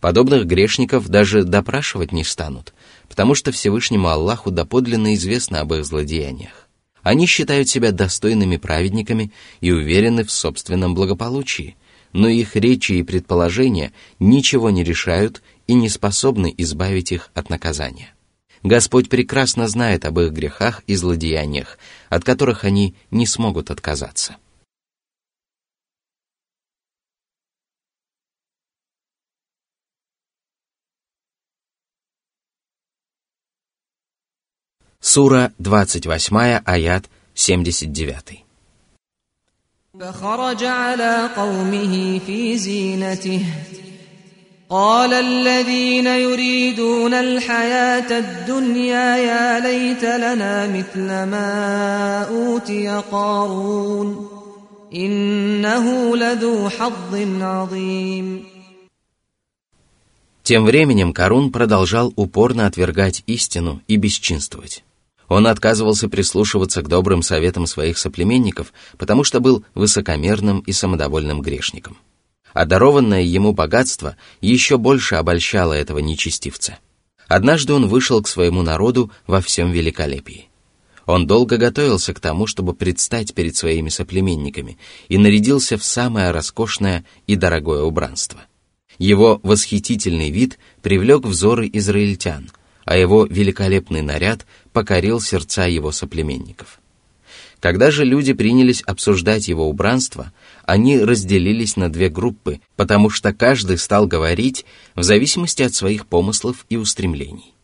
Подобных 0.00 0.46
грешников 0.46 1.06
даже 1.10 1.44
допрашивать 1.44 2.12
не 2.12 2.24
станут, 2.24 2.72
потому 3.10 3.34
что 3.34 3.52
Всевышнему 3.52 4.08
Аллаху 4.08 4.50
доподлинно 4.50 5.12
известно 5.16 5.60
об 5.60 5.74
их 5.74 5.84
злодеяниях. 5.84 6.66
Они 7.02 7.26
считают 7.26 7.68
себя 7.68 7.92
достойными 7.92 8.56
праведниками 8.56 9.32
и 9.60 9.72
уверены 9.72 10.24
в 10.24 10.30
собственном 10.30 10.94
благополучии, 10.94 11.76
но 12.14 12.26
их 12.26 12.56
речи 12.56 12.92
и 12.92 13.02
предположения 13.02 13.92
ничего 14.18 14.70
не 14.70 14.82
решают 14.82 15.42
и 15.66 15.74
не 15.74 15.90
способны 15.90 16.54
избавить 16.56 17.12
их 17.12 17.30
от 17.34 17.50
наказания. 17.50 18.14
Господь 18.63 19.09
прекрасно 19.09 19.67
знает 19.67 20.05
об 20.05 20.19
их 20.19 20.31
грехах 20.31 20.81
и 20.87 20.95
злодеяниях, 20.95 21.77
от 22.09 22.23
которых 22.23 22.63
они 22.63 22.95
не 23.11 23.27
смогут 23.27 23.69
отказаться. 23.69 24.37
Сура 34.99 35.53
28, 35.59 36.61
аят 36.65 37.05
79. 37.35 38.45
فخرج 39.99 40.63
على 40.63 41.29
قومه 41.35 42.19
في 42.19 42.57
زينته 42.57 43.45
قال 44.69 45.13
الذين 45.13 46.07
يريدون 46.07 47.13
الحياة 47.13 48.19
الدنيا 48.19 49.17
يا 49.17 49.59
ليت 49.59 50.03
لنا 50.03 50.67
مثل 50.67 51.07
ما 51.07 52.25
أوتي 52.29 53.01
قارون 53.11 54.29
إنه 54.93 56.17
لذو 56.17 56.69
حظ 56.69 57.41
عظيم 57.41 58.45
Тем 60.43 60.63
временем 60.63 61.11
Карун 61.11 61.51
продолжал 61.51 62.13
упорно 62.15 62.67
отвергать 62.67 63.23
истину 63.25 63.81
и 63.87 63.95
бесчинствовать. 63.97 64.83
Он 65.27 65.47
отказывался 65.47 66.07
прислушиваться 66.07 66.83
к 66.83 66.87
добрым 66.87 67.23
советам 67.23 67.65
своих 67.65 67.97
соплеменников, 67.97 68.71
потому 68.97 69.23
что 69.23 69.39
был 69.39 69.63
высокомерным 69.73 70.59
и 70.59 70.71
самодовольным 70.71 71.41
грешником. 71.41 71.97
А 72.52 72.64
дарованное 72.64 73.22
ему 73.22 73.52
богатство 73.52 74.16
еще 74.40 74.78
больше 74.78 75.14
обольщало 75.14 75.72
этого 75.72 75.98
нечестивца. 75.98 76.78
Однажды 77.28 77.72
он 77.72 77.86
вышел 77.86 78.22
к 78.22 78.28
своему 78.28 78.62
народу 78.62 79.10
во 79.26 79.40
всем 79.40 79.70
великолепии. 79.70 80.48
Он 81.06 81.26
долго 81.26 81.56
готовился 81.56 82.12
к 82.12 82.20
тому, 82.20 82.46
чтобы 82.46 82.74
предстать 82.74 83.34
перед 83.34 83.56
своими 83.56 83.88
соплеменниками, 83.88 84.78
и 85.08 85.18
нарядился 85.18 85.76
в 85.76 85.84
самое 85.84 86.30
роскошное 86.30 87.04
и 87.26 87.36
дорогое 87.36 87.82
убранство. 87.82 88.40
Его 88.98 89.40
восхитительный 89.42 90.30
вид 90.30 90.58
привлек 90.82 91.24
взоры 91.24 91.68
израильтян– 91.72 92.50
а 92.90 92.96
его 92.96 93.24
великолепный 93.24 94.02
наряд 94.02 94.46
покорил 94.72 95.20
сердца 95.20 95.66
его 95.66 95.92
соплеменников. 95.92 96.80
Когда 97.60 97.92
же 97.92 98.04
люди 98.04 98.32
принялись 98.32 98.82
обсуждать 98.82 99.46
его 99.46 99.68
убранство, 99.68 100.32
они 100.70 101.00
разделились 101.00 101.74
на 101.74 101.90
две 101.90 102.08
группы, 102.08 102.60
потому 102.76 103.10
что 103.10 103.32
каждый 103.32 103.76
стал 103.76 104.06
говорить 104.06 104.64
в 104.94 105.02
зависимости 105.02 105.64
от 105.64 105.74
своих 105.74 106.06
помыслов 106.06 106.64
и 106.68 106.76
устремлений. 106.76 107.54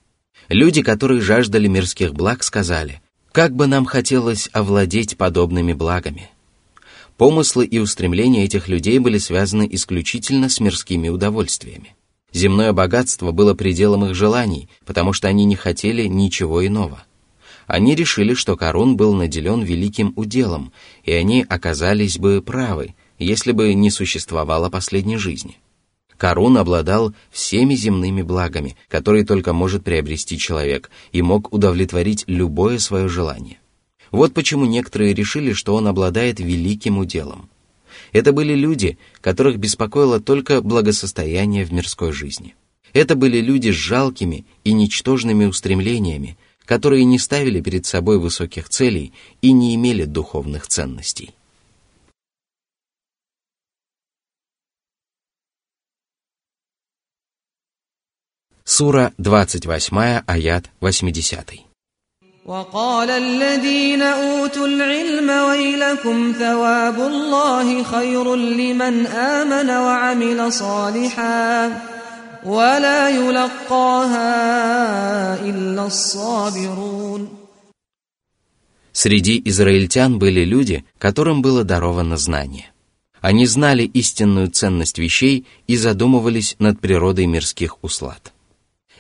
Люди, 0.49 0.83
которые 0.83 1.21
жаждали 1.21 1.69
мирских 1.69 2.15
благ, 2.15 2.43
сказали, 2.43 3.01
«Как 3.31 3.55
бы 3.55 3.69
нам 3.69 3.85
хотелось 3.85 4.51
овладеть 4.53 5.17
подобными 5.17 5.73
благами!» 5.73 6.31
Помыслы 7.17 7.65
и 7.65 7.79
устремления 7.79 8.43
этих 8.43 8.67
людей 8.67 8.99
были 8.99 9.19
связаны 9.19 9.69
исключительно 9.71 10.49
с 10.49 10.59
мирскими 10.59 11.09
удовольствиями. 11.09 11.95
Земное 12.33 12.73
богатство 12.73 13.31
было 13.31 13.55
пределом 13.55 14.05
их 14.07 14.17
желаний, 14.17 14.69
потому 14.85 15.13
что 15.13 15.29
они 15.29 15.45
не 15.45 15.55
хотели 15.55 16.09
ничего 16.09 16.67
иного. 16.67 17.05
Они 17.69 17.95
решили, 17.95 18.35
что 18.35 18.57
Карун 18.57 18.97
был 18.97 19.15
наделен 19.15 19.63
великим 19.63 20.13
уделом, 20.17 20.73
и 21.05 21.13
они 21.13 21.45
оказались 21.49 22.19
бы 22.19 22.43
правы, 22.43 22.96
если 23.19 23.53
бы 23.53 23.75
не 23.75 23.91
существовало 23.91 24.71
последней 24.71 25.17
жизни. 25.17 25.59
Карун 26.17 26.57
обладал 26.57 27.15
всеми 27.31 27.75
земными 27.75 28.23
благами, 28.23 28.77
которые 28.89 29.25
только 29.25 29.53
может 29.53 29.85
приобрести 29.85 30.39
человек, 30.39 30.91
и 31.13 31.21
мог 31.21 31.53
удовлетворить 31.53 32.25
любое 32.27 32.79
свое 32.79 33.09
желание. 33.09 33.59
Вот 34.11 34.33
почему 34.33 34.65
некоторые 34.65 35.15
решили, 35.15 35.53
что 35.53 35.75
он 35.75 35.87
обладает 35.89 36.41
великим 36.41 36.99
уделом– 36.99 37.51
это 38.13 38.33
были 38.33 38.55
люди, 38.55 38.99
которых 39.21 39.59
беспокоило 39.59 40.21
только 40.21 40.61
благосостояние 40.61 41.65
в 41.65 41.73
мирской 41.73 42.13
жизни. 42.13 42.55
Это 42.93 43.15
были 43.15 43.41
люди 43.41 43.71
с 43.71 43.75
жалкими 43.75 44.47
и 44.65 44.73
ничтожными 44.73 45.45
устремлениями, 45.45 46.39
которые 46.65 47.05
не 47.05 47.19
ставили 47.19 47.61
перед 47.61 47.85
собой 47.87 48.19
высоких 48.19 48.69
целей 48.69 49.13
и 49.43 49.53
не 49.53 49.75
имели 49.75 50.05
духовных 50.05 50.67
ценностей. 50.67 51.35
Сура 58.78 59.12
28, 59.18 60.24
аят 60.26 60.70
80. 60.80 61.72
وقال 62.46 63.10
الذين 63.10 64.02
أوتوا 64.02 64.68
العلم 64.68 65.30
ويلكم 65.30 66.34
ثواب 66.40 67.00
الله 67.00 67.84
خير 67.84 68.36
لمن 68.36 69.06
آمن 69.06 69.70
وعمل 69.70 70.54
صالحا 70.54 71.82
ولا 72.46 73.10
يلقاها 73.10 74.30
إلا 75.50 75.86
الصابرون 75.86 77.30
Среди 78.94 79.42
израильтян 79.46 80.18
были 80.18 80.44
люди, 80.46 80.84
которым 80.98 81.42
было 81.42 81.64
даровано 81.64 82.18
знание. 82.18 82.72
Они 83.20 83.46
знали 83.46 83.84
истинную 83.84 84.50
ценность 84.50 84.98
вещей 84.98 85.46
и 85.68 85.76
задумывались 85.78 86.56
над 86.58 86.80
природой 86.80 87.28
мирских 87.28 87.84
услад. 87.84 88.34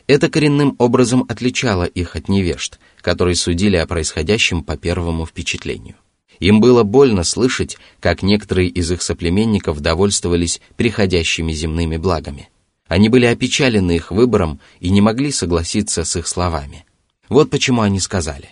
Это 0.06 0.30
коренным 0.30 0.76
образом 0.78 1.24
отличало 1.28 1.84
их 1.84 2.14
от 2.14 2.28
невежд, 2.28 2.78
которые 3.00 3.34
судили 3.34 3.76
о 3.76 3.86
происходящем 3.86 4.62
по 4.62 4.76
первому 4.76 5.26
впечатлению. 5.26 5.96
Им 6.38 6.60
было 6.60 6.82
больно 6.82 7.24
слышать, 7.24 7.76
как 7.98 8.22
некоторые 8.22 8.68
из 8.68 8.90
их 8.92 9.02
соплеменников 9.02 9.80
довольствовались 9.80 10.60
приходящими 10.76 11.52
земными 11.52 11.96
благами. 11.96 12.50
Они 12.86 13.08
были 13.08 13.26
опечалены 13.26 13.96
их 13.96 14.12
выбором 14.12 14.60
и 14.78 14.90
не 14.90 15.00
могли 15.00 15.32
согласиться 15.32 16.04
с 16.04 16.14
их 16.14 16.28
словами. 16.28 16.84
Вот 17.28 17.50
почему 17.50 17.80
они 17.80 17.98
сказали, 17.98 18.50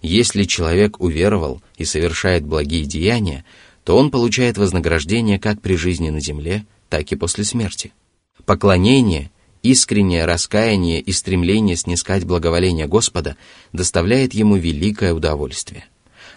«Если 0.00 0.44
человек 0.44 1.00
уверовал 1.00 1.62
и 1.76 1.84
совершает 1.84 2.44
благие 2.44 2.84
деяния, 2.86 3.44
то 3.84 3.96
он 3.96 4.10
получает 4.10 4.58
вознаграждение 4.58 5.38
как 5.38 5.60
при 5.60 5.76
жизни 5.76 6.10
на 6.10 6.18
земле, 6.18 6.66
так 6.88 7.12
и 7.12 7.16
после 7.16 7.44
смерти. 7.44 7.92
Поклонение– 8.44 9.30
Искреннее 9.62 10.24
раскаяние 10.24 11.00
и 11.00 11.12
стремление 11.12 11.76
снискать 11.76 12.24
благоволение 12.24 12.88
Господа 12.88 13.36
доставляет 13.72 14.34
ему 14.34 14.56
великое 14.56 15.14
удовольствие. 15.14 15.84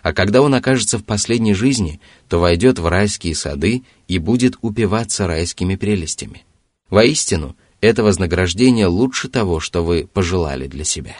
А 0.03 0.13
когда 0.13 0.43
он 0.43 0.53
окажется 0.53 0.99
в 0.99 1.03
последней 1.03 1.55
жизни, 1.55 1.99
то 2.29 2.39
войдет 2.39 2.77
в 2.77 2.85
райские 2.85 3.33
сады 3.33 3.83
и 4.07 4.19
будет 4.19 4.57
упиваться 4.61 5.25
райскими 5.25 5.75
прелестями. 5.75 6.45
Воистину, 6.91 7.55
это 7.81 8.03
вознаграждение 8.03 8.85
лучше 8.85 9.27
того, 9.27 9.59
что 9.59 9.83
вы 9.83 10.05
пожелали 10.05 10.67
для 10.67 10.83
себя. 10.83 11.17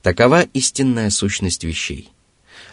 Такова 0.00 0.42
истинная 0.54 1.10
сущность 1.10 1.64
вещей. 1.64 2.10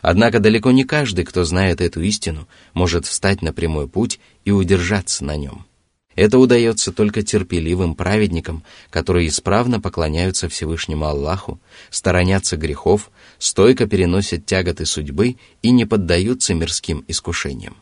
Однако 0.02 0.40
далеко 0.40 0.72
не 0.72 0.86
каждый, 0.86 1.26
кто 1.26 1.44
знает 1.44 1.82
эту 1.82 2.02
истину, 2.02 2.48
может 2.74 3.06
встать 3.06 3.42
на 3.42 3.52
прямой 3.52 3.90
путь 3.90 4.22
и 4.46 4.52
удержаться 4.52 5.26
на 5.26 5.36
нем– 5.36 5.66
это 6.16 6.40
удается 6.40 6.92
только 6.92 7.24
терпеливым 7.24 7.96
праведникам, 7.96 8.64
которые 8.90 9.28
исправно 9.28 9.80
поклоняются 9.80 10.50
Всевышнему 10.50 11.06
Аллаху, 11.06 11.60
сторонятся 11.90 12.58
грехов, 12.58 13.12
стойко 13.40 13.88
переносят 13.88 14.46
тяготы 14.46 14.86
судьбы 14.86 15.38
и 15.62 15.72
не 15.72 15.86
поддаются 15.86 16.54
мирским 16.54 17.06
искушениям. 17.08 17.78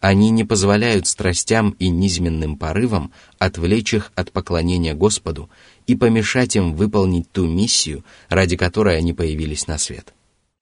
Они 0.00 0.30
не 0.30 0.44
позволяют 0.44 1.06
страстям 1.06 1.74
и 1.78 1.88
низменным 1.88 2.56
порывам 2.58 3.12
отвлечь 3.38 3.94
их 3.94 4.12
от 4.14 4.30
поклонения 4.30 4.94
Господу 4.94 5.50
и 5.86 5.96
помешать 5.96 6.54
им 6.54 6.74
выполнить 6.74 7.30
ту 7.32 7.46
миссию, 7.46 8.04
ради 8.28 8.56
которой 8.56 8.98
они 8.98 9.14
появились 9.14 9.66
на 9.66 9.78
свет. 9.78 10.12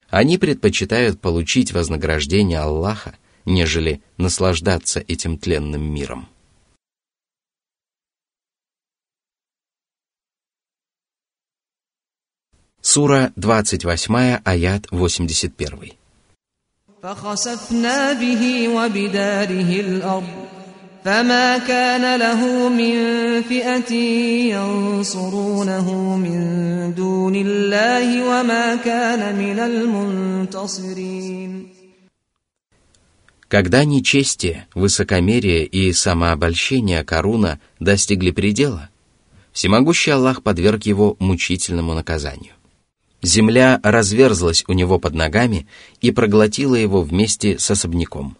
Они 0.09 0.37
предпочитают 0.37 1.19
получить 1.19 1.73
вознаграждение 1.73 2.59
Аллаха, 2.59 3.15
нежели 3.43 4.01
наслаждаться 4.17 5.03
этим 5.05 5.37
тленным 5.37 5.83
миром. 5.83 6.29
Сура 12.84 13.32
28, 13.36 14.40
аят 14.44 14.86
81. 14.90 16.00
فخسفنا 17.02 18.12
به 18.12 18.68
وبداره 18.68 19.80
الأرض 19.80 20.24
فما 21.04 21.58
كان 21.58 22.20
له 22.20 22.68
من 22.68 22.94
فئة 23.42 23.92
ينصرونه 24.54 26.16
من 26.16 26.40
دون 26.94 27.36
الله 27.36 28.28
وما 28.28 28.76
كان 28.76 29.36
من 29.36 29.58
المنتصرين 29.58 31.66
Когда 33.48 33.84
нечестие, 33.84 34.68
высокомерие 34.76 35.66
и 35.66 35.92
самообольщение 35.92 37.02
Каруна 37.02 37.58
достигли 37.80 38.30
предела, 38.30 38.90
всемогущий 39.52 40.12
Аллах 40.12 40.44
подверг 40.44 40.84
его 40.84 41.16
мучительному 41.18 41.94
наказанию. 41.94 42.52
Земля 43.25 43.79
разверзлась 43.81 44.63
у 44.67 44.73
него 44.73 44.99
под 44.99 45.15
ногами 45.15 45.65
и 45.99 46.11
проглотила 46.11 46.75
его 46.75 47.01
вместе 47.01 47.57
с 47.57 47.71
особняком. 47.71 48.37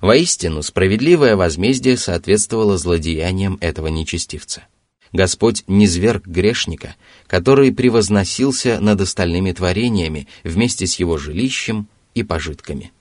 Воистину, 0.00 0.62
справедливое 0.62 1.34
возмездие 1.34 1.96
соответствовало 1.96 2.78
злодеяниям 2.78 3.58
этого 3.60 3.88
нечестивца. 3.88 4.68
Господь 5.10 5.64
низверг 5.66 6.28
грешника, 6.28 6.94
который 7.26 7.72
превозносился 7.72 8.78
над 8.78 9.00
остальными 9.00 9.50
творениями 9.50 10.28
вместе 10.44 10.86
с 10.86 11.00
его 11.00 11.18
жилищем 11.18 11.88
и 12.14 12.22
пожитками. 12.22 12.92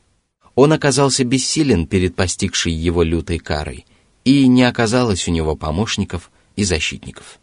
он 0.56 0.74
оказался 0.74 1.24
бессилен 1.24 1.86
перед 1.86 2.16
постигшей 2.16 2.74
его 2.74 3.04
лютой 3.04 3.38
карой, 3.38 3.86
и 4.26 4.48
не 4.48 4.64
оказалось 4.64 5.28
у 5.28 5.32
него 5.32 5.56
помощников 5.56 6.32
и 6.56 6.64
защитников. 6.64 7.40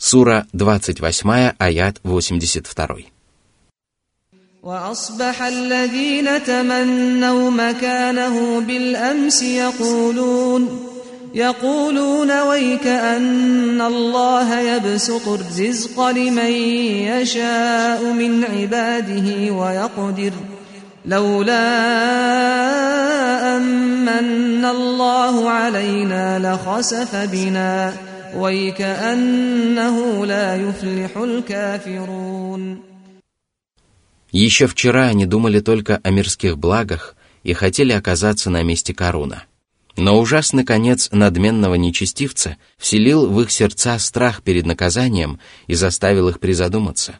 Сура 0.00 0.46
28, 0.52 1.54
аят 1.58 2.00
82. 2.04 3.16
وأصبح 4.66 5.42
الذين 5.42 6.44
تمنوا 6.44 7.50
مكانه 7.50 8.60
بالأمس 8.60 9.42
يقولون 9.42 10.86
يقولون 11.34 12.40
ويك 12.40 12.86
أن 12.86 13.80
الله 13.80 14.60
يبسط 14.60 15.28
الرزق 15.28 16.08
لمن 16.08 16.52
يشاء 17.12 18.04
من 18.12 18.44
عباده 18.44 19.52
ويقدر 19.52 20.32
لولا 21.04 21.66
أمن 23.56 24.64
الله 24.64 25.50
علينا 25.50 26.38
لخسف 26.38 27.16
بنا 27.16 27.92
ويكأنه 28.34 30.26
لا 30.26 30.56
يفلح 30.56 31.16
الكافرون 31.16 32.82
Еще 34.32 34.66
вчера 34.66 35.06
они 35.06 35.24
думали 35.24 35.60
только 35.60 35.96
о 36.02 36.10
мирских 36.10 36.58
благах 36.58 37.16
и 37.42 37.52
хотели 37.54 37.92
оказаться 37.92 38.50
на 38.50 38.62
месте 38.62 38.92
Каруна. 38.92 39.44
Но 39.96 40.20
ужасный 40.20 40.64
конец 40.64 41.08
надменного 41.10 41.76
нечестивца 41.76 42.58
вселил 42.76 43.30
в 43.30 43.40
их 43.40 43.50
сердца 43.50 43.98
страх 43.98 44.42
перед 44.42 44.66
наказанием 44.66 45.38
и 45.68 45.74
заставил 45.74 46.28
их 46.28 46.38
призадуматься. 46.38 47.18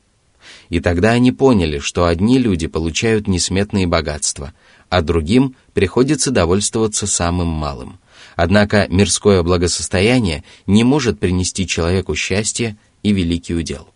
И 0.69 0.81
тогда 0.81 1.13
они 1.13 1.33
поняли, 1.33 1.79
что 1.79 2.05
одни 2.05 2.39
люди 2.39 2.67
получают 2.67 3.29
несметные 3.29 3.87
богатства, 3.87 4.53
а 4.91 5.01
другим 5.01 5.55
приходится 5.73 6.31
довольствоваться 6.31 7.07
самым 7.07 7.49
малым. 7.49 7.99
Однако 8.44 8.88
мирское 8.90 9.44
благосостояние 9.44 10.44
не 10.66 10.84
может 10.84 11.20
принести 11.20 11.68
человеку 11.68 12.16
счастье 12.16 12.76
и 13.04 13.14
великий 13.14 13.54
удел. 13.54 13.88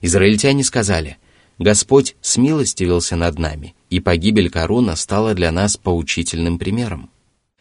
Израильтяне 0.00 0.64
сказали– 0.64 1.16
Господь 1.58 2.16
смилостивился 2.20 3.14
над 3.14 3.38
нами, 3.38 3.76
и 3.88 4.00
погибель 4.00 4.50
Каруна 4.50 4.96
стала 4.96 5.34
для 5.34 5.52
нас 5.52 5.76
поучительным 5.76 6.58
примером. 6.58 7.10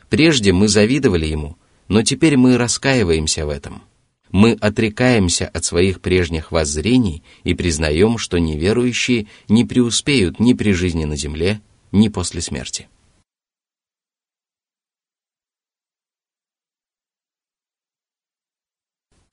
Прежде 0.10 0.53
мы 0.53 0.67
завидовали 0.67 1.27
ему, 1.27 1.58
но 1.88 2.01
теперь 2.01 2.36
мы 2.36 2.58
раскаиваемся 2.58 3.45
в 3.45 3.49
этом. 3.49 3.84
Мы 4.32 4.53
отрекаемся 4.60 5.47
от 5.47 5.65
своих 5.65 6.01
прежних 6.01 6.51
воззрений 6.51 7.23
и 7.43 7.53
признаем, 7.53 8.17
что 8.17 8.39
неверующие 8.39 9.27
не 9.49 9.65
преуспеют 9.65 10.39
ни 10.39 10.53
при 10.53 10.73
жизни 10.73 11.06
на 11.06 11.15
земле, 11.15 11.62
ни 11.91 12.08
после 12.10 12.41
смерти. 12.41 12.88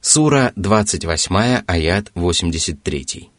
Сура 0.04 0.54
28, 0.56 1.64
аят 1.68 2.10
83. 2.16 3.30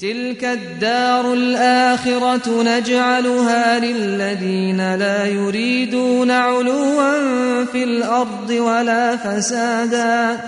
تلك 0.00 0.44
الدار 0.44 1.32
الآخرة 1.32 2.62
نجعلها 2.62 3.78
للذين 3.78 4.94
لا 4.94 5.26
يريدون 5.26 6.30
علوا 6.30 7.64
في 7.64 7.84
الأرض 7.84 8.50
ولا 8.50 9.16
فسادا 9.16 10.40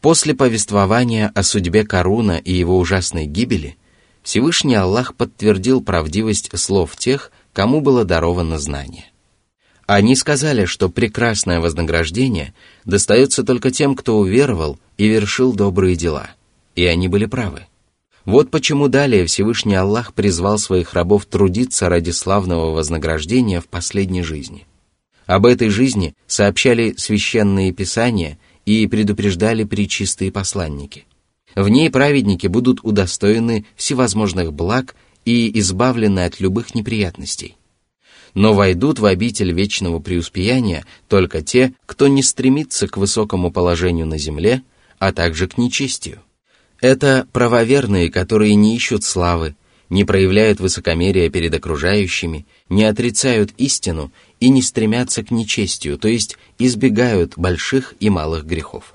После 0.00 0.34
повествования 0.34 1.30
о 1.36 1.42
судьбе 1.44 1.84
Каруна 1.84 2.38
и 2.38 2.52
его 2.52 2.78
ужасной 2.78 3.26
гибели, 3.26 3.76
Всевышний 4.24 4.74
Аллах 4.74 5.14
подтвердил 5.14 5.84
правдивость 5.84 6.50
слов 6.58 6.96
тех, 6.96 7.30
кому 7.52 7.80
было 7.80 8.04
даровано 8.04 8.58
знание. 8.58 9.04
Они 9.86 10.16
сказали, 10.16 10.64
что 10.64 10.88
прекрасное 10.88 11.60
вознаграждение 11.60 12.54
достается 12.84 13.44
только 13.44 13.70
тем, 13.70 13.94
кто 13.94 14.18
уверовал 14.18 14.80
и 14.96 15.06
вершил 15.06 15.52
добрые 15.52 15.94
дела. 15.94 16.30
И 16.74 16.84
они 16.84 17.06
были 17.06 17.26
правы. 17.26 17.67
Вот 18.28 18.50
почему 18.50 18.88
далее 18.88 19.24
Всевышний 19.24 19.74
Аллах 19.74 20.12
призвал 20.12 20.58
своих 20.58 20.92
рабов 20.92 21.24
трудиться 21.24 21.88
ради 21.88 22.10
славного 22.10 22.72
вознаграждения 22.72 23.60
в 23.60 23.68
последней 23.68 24.22
жизни. 24.22 24.66
Об 25.26 25.46
этой 25.46 25.70
жизни 25.70 26.14
сообщали 26.26 26.94
священные 26.96 27.72
писания– 27.72 28.38
и 28.68 28.86
предупреждали 28.86 29.64
причистые 29.64 30.30
посланники. 30.30 31.06
В 31.56 31.70
ней 31.70 31.90
праведники 31.90 32.46
будут 32.48 32.80
удостоены 32.82 33.64
всевозможных 33.76 34.52
благ 34.52 34.94
и 35.24 35.58
избавлены 35.58 36.20
от 36.26 36.38
любых 36.38 36.74
неприятностей. 36.74 37.56
Но 38.34 38.52
войдут 38.52 38.98
в 38.98 39.06
обитель 39.06 39.52
вечного 39.52 40.00
преуспеяния 40.00 40.84
только 41.08 41.40
те, 41.40 41.72
кто 41.86 42.08
не 42.08 42.22
стремится 42.22 42.88
к 42.88 42.98
высокому 42.98 43.50
положению 43.50 44.04
на 44.04 44.18
земле, 44.18 44.62
а 44.98 45.14
также 45.14 45.48
к 45.48 45.56
нечестию. 45.56 46.20
Это 46.80 47.26
правоверные, 47.32 48.10
которые 48.10 48.54
не 48.54 48.76
ищут 48.76 49.02
славы, 49.02 49.56
не 49.90 50.04
проявляют 50.04 50.60
высокомерия 50.60 51.28
перед 51.28 51.54
окружающими, 51.54 52.46
не 52.68 52.84
отрицают 52.84 53.52
истину 53.56 54.12
и 54.38 54.48
не 54.50 54.62
стремятся 54.62 55.24
к 55.24 55.30
нечестию, 55.30 55.98
то 55.98 56.08
есть 56.08 56.36
избегают 56.58 57.34
больших 57.36 57.94
и 57.98 58.10
малых 58.10 58.44
грехов. 58.44 58.94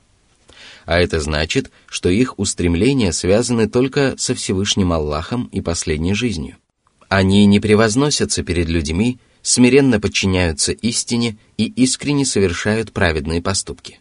А 0.85 0.99
это 0.99 1.19
значит, 1.19 1.71
что 1.87 2.09
их 2.09 2.37
устремления 2.37 3.11
связаны 3.11 3.67
только 3.69 4.15
со 4.17 4.35
Всевышним 4.35 4.91
Аллахом 4.91 5.49
и 5.51 5.61
последней 5.61 6.13
жизнью. 6.13 6.57
Они 7.09 7.45
не 7.45 7.59
превозносятся 7.59 8.43
перед 8.43 8.67
людьми, 8.69 9.19
смиренно 9.41 9.99
подчиняются 9.99 10.71
истине 10.71 11.37
и 11.57 11.65
искренне 11.65 12.25
совершают 12.25 12.91
праведные 12.91 13.41
поступки. 13.41 13.99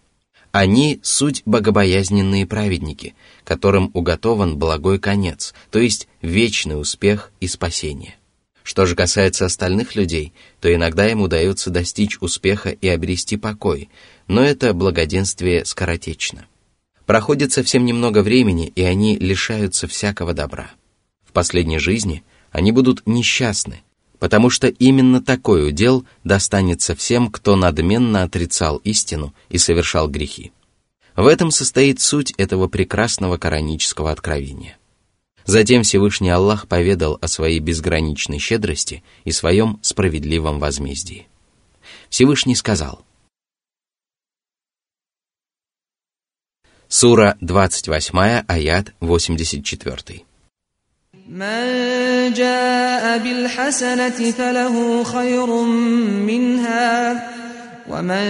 Они— 0.52 1.00
суть 1.02 1.42
богобоязненные 1.46 2.46
праведники, 2.46 3.14
которым 3.42 3.90
уготован 3.94 4.58
благой 4.58 4.98
конец, 4.98 5.54
то 5.70 5.78
есть 5.78 6.08
вечный 6.20 6.78
успех 6.78 7.32
и 7.40 7.48
спасение. 7.48 8.16
Что 8.62 8.84
же 8.84 8.94
касается 8.94 9.46
остальных 9.46 9.96
людей, 9.96 10.34
то 10.60 10.72
иногда 10.72 11.10
им 11.10 11.22
удается 11.22 11.70
достичь 11.70 12.18
успеха 12.20 12.68
и 12.68 12.86
обрести 12.86 13.38
покой, 13.38 13.88
но 14.28 14.42
это 14.42 14.74
благоденствие 14.74 15.64
скоротечно. 15.64 16.46
Проходит 17.06 17.52
совсем 17.52 17.86
немного 17.86 18.22
времени, 18.22 18.70
и 18.76 18.82
они 18.82 19.16
лишаются 19.16 19.88
всякого 19.88 20.34
добра. 20.34 20.70
В 21.26 21.32
последней 21.32 21.78
жизни 21.78 22.22
они 22.50 22.72
будут 22.72 23.02
несчастны, 23.06 23.82
потому 24.22 24.50
что 24.50 24.68
именно 24.68 25.20
такой 25.20 25.68
удел 25.68 26.06
достанется 26.22 26.94
всем, 26.94 27.28
кто 27.28 27.56
надменно 27.56 28.22
отрицал 28.22 28.76
истину 28.84 29.34
и 29.48 29.58
совершал 29.58 30.08
грехи. 30.08 30.52
В 31.16 31.26
этом 31.26 31.50
состоит 31.50 32.00
суть 32.00 32.32
этого 32.36 32.68
прекрасного 32.68 33.36
коранического 33.36 34.12
откровения. 34.12 34.78
Затем 35.44 35.82
Всевышний 35.82 36.30
Аллах 36.30 36.68
поведал 36.68 37.18
о 37.20 37.26
своей 37.26 37.58
безграничной 37.58 38.38
щедрости 38.38 39.02
и 39.24 39.32
своем 39.32 39.80
справедливом 39.82 40.60
возмездии. 40.60 41.26
Всевышний 42.08 42.54
сказал. 42.54 43.04
Сура 46.86 47.36
28, 47.40 48.44
аят 48.46 48.94
84. 49.00 50.24
من 51.29 52.33
جاء 52.33 53.17
بالحسنة 53.17 54.31
فله 54.31 55.03
خير 55.03 55.61
منها 56.25 57.27
ومن 57.89 58.25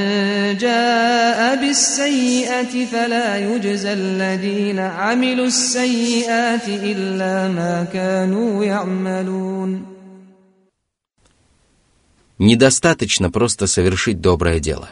جاء 0.58 1.62
بالسيئة 1.62 2.86
فلا 2.86 3.38
يجزى 3.38 3.94
الذين 3.94 4.80
عملوا 4.80 5.46
السيئات 5.46 6.68
إلا 6.68 7.48
ما 7.48 7.88
كانوا 7.94 8.66
يعملون 8.66 9.98
Недостаточно 12.40 13.32
просто 13.32 13.66
совершить 13.66 14.22
доброе 14.22 14.60
дело. 14.60 14.90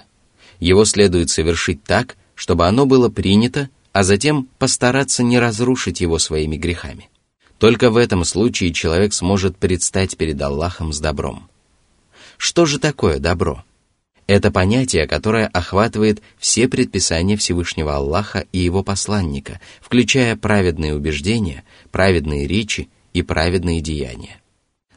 Его 0.59 0.83
следует 0.83 1.29
совершить 1.29 1.83
так, 1.83 2.17
чтобы 2.33 2.65
оно 2.67 2.87
было 2.87 3.09
принято, 3.09 3.69
а 3.93 4.01
затем 4.01 4.47
постараться 4.57 5.21
не 5.21 5.37
разрушить 5.37 6.01
его 6.01 6.17
своими 6.17 6.55
грехами. 6.55 7.09
Только 7.60 7.90
в 7.90 7.98
этом 7.98 8.24
случае 8.24 8.72
человек 8.72 9.12
сможет 9.12 9.58
предстать 9.58 10.16
перед 10.16 10.40
Аллахом 10.40 10.94
с 10.94 10.98
добром. 10.98 11.46
Что 12.38 12.64
же 12.64 12.78
такое 12.78 13.18
добро? 13.18 13.62
Это 14.26 14.50
понятие, 14.50 15.06
которое 15.06 15.46
охватывает 15.46 16.22
все 16.38 16.68
предписания 16.68 17.36
Всевышнего 17.36 17.96
Аллаха 17.96 18.46
и 18.50 18.58
его 18.58 18.82
посланника, 18.82 19.60
включая 19.82 20.36
праведные 20.36 20.94
убеждения, 20.94 21.64
праведные 21.90 22.46
речи 22.46 22.88
и 23.12 23.20
праведные 23.20 23.82
деяния. 23.82 24.40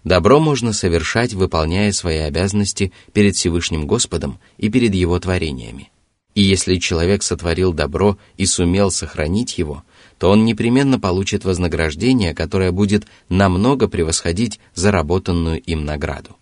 Добро 0.06 0.40
можно 0.40 0.72
совершать, 0.72 1.34
выполняя 1.34 1.92
свои 1.92 2.20
обязанности 2.20 2.94
перед 3.12 3.36
Всевышним 3.36 3.86
Господом 3.88 4.40
и 4.58 4.70
перед 4.70 4.96
Его 4.96 5.20
творениями. 5.20 5.92
И 6.34 6.42
если 6.42 6.78
человек 6.78 7.24
сотворил 7.24 7.74
добро 7.74 8.18
и 8.38 8.46
сумел 8.46 8.90
сохранить 8.90 9.58
его, 9.58 9.84
то 10.24 10.30
он 10.30 10.46
непременно 10.46 11.02
получит 11.02 11.44
вознаграждение, 11.44 12.34
которое 12.34 12.72
будет 12.72 13.06
намного 13.28 13.90
превосходить 13.90 14.62
заработанную 14.74 15.62
им 15.62 15.84
награду. 15.84 16.38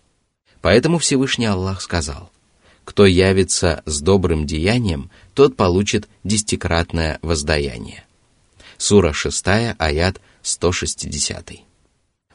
Поэтому 0.60 0.98
Всевышний 0.98 1.46
Аллах 1.46 1.80
сказал, 1.82 2.30
«Кто 2.84 3.06
явится 3.06 3.82
с 3.84 4.00
добрым 4.00 4.46
деянием, 4.46 5.10
тот 5.34 5.56
получит 5.56 6.08
десятикратное 6.22 7.18
воздаяние». 7.22 8.04
Сура 8.76 9.12
6, 9.12 9.44
аят 9.76 10.20
160. 10.42 11.50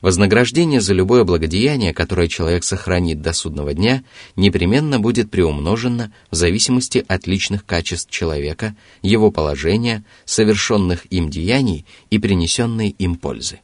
Вознаграждение 0.02 0.80
за 0.80 0.94
любое 0.94 1.24
благодеяние, 1.24 1.94
которое 1.94 2.28
человек 2.28 2.64
сохранит 2.64 3.22
до 3.22 3.34
судного 3.34 3.74
дня, 3.74 4.04
непременно 4.36 5.00
будет 5.00 5.32
приумножено 5.32 6.14
в 6.30 6.36
зависимости 6.36 7.04
от 7.08 7.26
личных 7.26 7.66
качеств 7.66 8.12
человека, 8.12 8.76
его 9.02 9.32
положения, 9.32 10.04
совершенных 10.26 11.06
им 11.12 11.30
деяний 11.30 11.86
и 12.12 12.20
принесенной 12.20 12.90
им 12.90 13.16
пользы. 13.16 13.60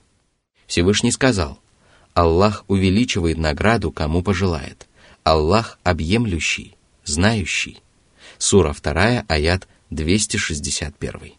Всевышний 0.66 1.12
сказал, 1.12 1.60
Аллах 2.16 2.66
увеличивает 2.68 3.38
награду, 3.38 3.92
кому 3.92 4.24
пожелает. 4.24 4.88
Аллах 5.24 5.78
объемлющий, 5.84 6.76
знающий. 7.06 7.80
Сура 8.40 8.74
2, 8.74 9.26
аят 9.28 9.68
261. 9.92 11.34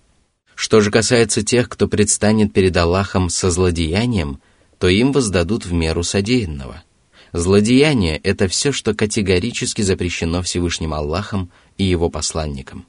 Что 0.54 0.80
же 0.80 0.92
касается 0.92 1.42
тех, 1.42 1.68
кто 1.68 1.88
предстанет 1.88 2.52
перед 2.52 2.76
Аллахом 2.76 3.28
со 3.28 3.50
злодеянием– 3.50 4.38
то 4.78 4.88
им 4.88 5.12
воздадут 5.12 5.66
в 5.66 5.72
меру 5.72 6.02
содеянного. 6.02 6.82
Злодеяние– 7.32 8.16
это 8.22 8.48
все, 8.48 8.70
что 8.70 8.94
категорически 8.94 9.82
запрещено 9.82 10.42
Всевышним 10.42 10.94
Аллахом 10.94 11.50
и 11.78 11.84
его 11.84 12.08
посланником. 12.08 12.86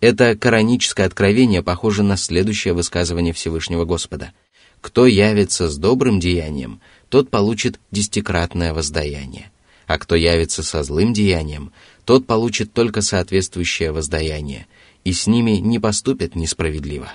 Это 0.00 0.36
кораническое 0.36 1.06
откровение 1.06 1.62
похоже 1.62 2.02
на 2.02 2.16
следующее 2.16 2.74
высказывание 2.74 3.32
Всевышнего 3.32 3.84
Господа. 3.84 4.32
«Кто 4.80 5.06
явится 5.06 5.68
с 5.68 5.76
добрым 5.76 6.20
деянием, 6.20 6.80
тот 7.08 7.30
получит 7.30 7.80
десятикратное 7.90 8.72
воздаяние, 8.74 9.50
а 9.86 9.98
кто 9.98 10.14
явится 10.14 10.62
со 10.62 10.82
злым 10.84 11.12
деянием, 11.12 11.72
тот 12.04 12.26
получит 12.26 12.72
только 12.72 13.00
соответствующее 13.00 13.90
воздаяние, 13.90 14.66
и 15.04 15.12
с 15.12 15.26
ними 15.26 15.52
не 15.52 15.78
поступят 15.78 16.36
несправедливо». 16.36 17.12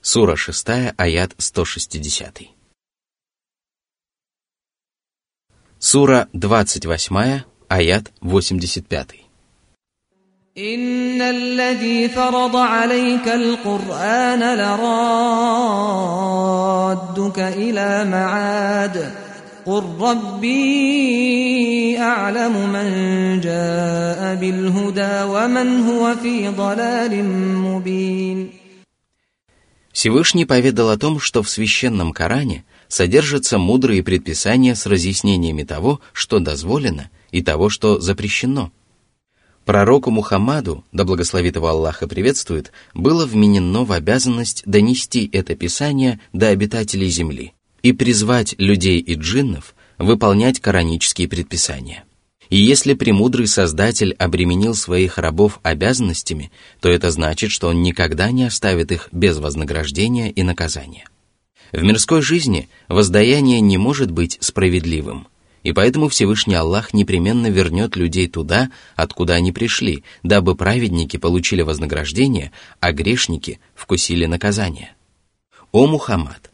Сура 0.00 0.34
6, 0.34 0.66
аят 0.96 1.34
160. 1.38 2.61
Сура 5.91 6.27
28, 6.33 7.43
аят 7.67 8.11
85. 8.21 9.27
إن 10.57 11.21
الذي 11.21 12.09
فرض 12.09 12.55
عليك 12.55 13.27
القرآن 13.27 14.57
لرادك 14.57 14.99
إلى 17.39 18.05
معاد 18.05 19.11
قل 19.65 19.83
ربي 19.99 21.97
أعلم 21.99 22.69
من 22.69 22.89
جاء 23.39 24.35
بالهدى 24.35 25.23
ومن 25.23 25.79
هو 25.83 26.15
في 26.15 26.47
ضلال 26.47 27.23
مبين 27.61 28.49
Всевышний 29.93 30.45
поведал 30.45 30.89
о 30.91 30.97
том, 30.97 31.19
что 31.19 31.41
в 31.41 31.49
священном 31.49 32.13
Коране 32.13 32.65
содержатся 32.92 33.56
мудрые 33.56 34.02
предписания 34.02 34.74
с 34.74 34.84
разъяснениями 34.84 35.62
того, 35.62 36.00
что 36.12 36.40
дозволено, 36.40 37.08
и 37.30 37.40
того, 37.40 37.70
что 37.70 37.98
запрещено. 37.98 38.70
Пророку 39.64 40.10
Мухаммаду, 40.10 40.84
да 40.92 41.04
благословит 41.04 41.56
его 41.56 41.68
Аллах 41.68 42.02
и 42.02 42.06
приветствует, 42.06 42.70
было 42.92 43.24
вменено 43.24 43.84
в 43.84 43.92
обязанность 43.92 44.62
донести 44.66 45.30
это 45.32 45.56
писание 45.56 46.20
до 46.34 46.48
обитателей 46.48 47.08
земли 47.08 47.54
и 47.82 47.94
призвать 47.94 48.54
людей 48.58 48.98
и 48.98 49.14
джиннов 49.14 49.74
выполнять 49.96 50.60
коранические 50.60 51.28
предписания– 51.28 52.04
и 52.50 52.58
если 52.58 52.92
премудрый 52.92 53.46
Создатель 53.46 54.12
обременил 54.18 54.74
своих 54.74 55.16
рабов 55.16 55.58
обязанностями, 55.62 56.52
то 56.82 56.90
это 56.90 57.10
значит, 57.10 57.50
что 57.50 57.68
он 57.68 57.80
никогда 57.80 58.30
не 58.30 58.44
оставит 58.44 58.92
их 58.92 59.08
без 59.10 59.38
вознаграждения 59.38 60.30
и 60.30 60.42
наказания. 60.42 61.06
В 61.72 61.82
мирской 61.82 62.20
жизни 62.20 62.68
воздаяние 62.88 63.60
не 63.60 63.78
может 63.78 64.10
быть 64.10 64.36
справедливым, 64.40 65.26
и 65.62 65.72
поэтому 65.72 66.08
Всевышний 66.08 66.54
Аллах 66.54 66.92
непременно 66.92 67.46
вернет 67.46 67.96
людей 67.96 68.28
туда, 68.28 68.70
откуда 68.94 69.34
они 69.34 69.52
пришли, 69.52 70.04
дабы 70.22 70.54
праведники 70.54 71.16
получили 71.16 71.62
вознаграждение, 71.62 72.52
а 72.80 72.92
грешники 72.92 73.58
вкусили 73.74 74.26
наказание. 74.26 74.94
О 75.72 75.86
Мухаммад! 75.86 76.50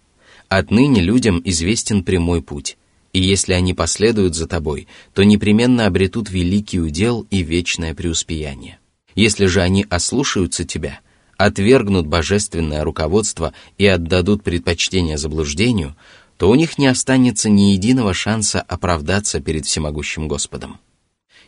Отныне 0.49 1.03
людям 1.03 1.43
известен 1.45 2.05
прямой 2.05 2.41
путь, 2.41 2.79
и 3.13 3.21
если 3.21 3.55
они 3.55 3.75
последуют 3.75 4.37
за 4.37 4.47
тобой, 4.47 4.87
то 5.15 5.25
непременно 5.25 5.87
обретут 5.87 6.31
великий 6.31 6.81
удел 6.81 7.27
и 7.31 7.43
вечное 7.43 7.93
преуспеяние. 7.93 8.79
Если 9.17 9.47
же 9.47 9.63
они 9.63 9.85
ослушаются 9.91 10.65
тебя, 10.65 11.01
отвергнут 11.39 12.07
божественное 12.07 12.85
руководство 12.85 13.55
и 13.79 13.87
отдадут 13.87 14.43
предпочтение 14.43 15.17
заблуждению, 15.17 15.97
то 16.37 16.51
у 16.51 16.55
них 16.55 16.77
не 16.77 16.87
останется 16.87 17.49
ни 17.49 17.73
единого 17.73 18.13
шанса 18.13 18.61
оправдаться 18.61 19.41
перед 19.41 19.65
всемогущим 19.65 20.29
Господом. 20.29 20.79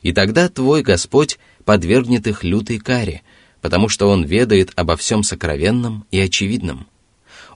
И 0.01 0.13
тогда 0.13 0.49
твой 0.49 0.83
Господь 0.83 1.39
подвергнет 1.65 2.27
их 2.27 2.43
лютой 2.45 2.79
каре, 2.79 3.23
потому 3.61 3.89
что 3.89 4.09
Он 4.09 4.25
ведает 4.25 4.73
обо 4.77 4.97
всем 4.97 5.23
сокровенном 5.23 6.07
и 6.11 6.19
очевидном. 6.19 6.87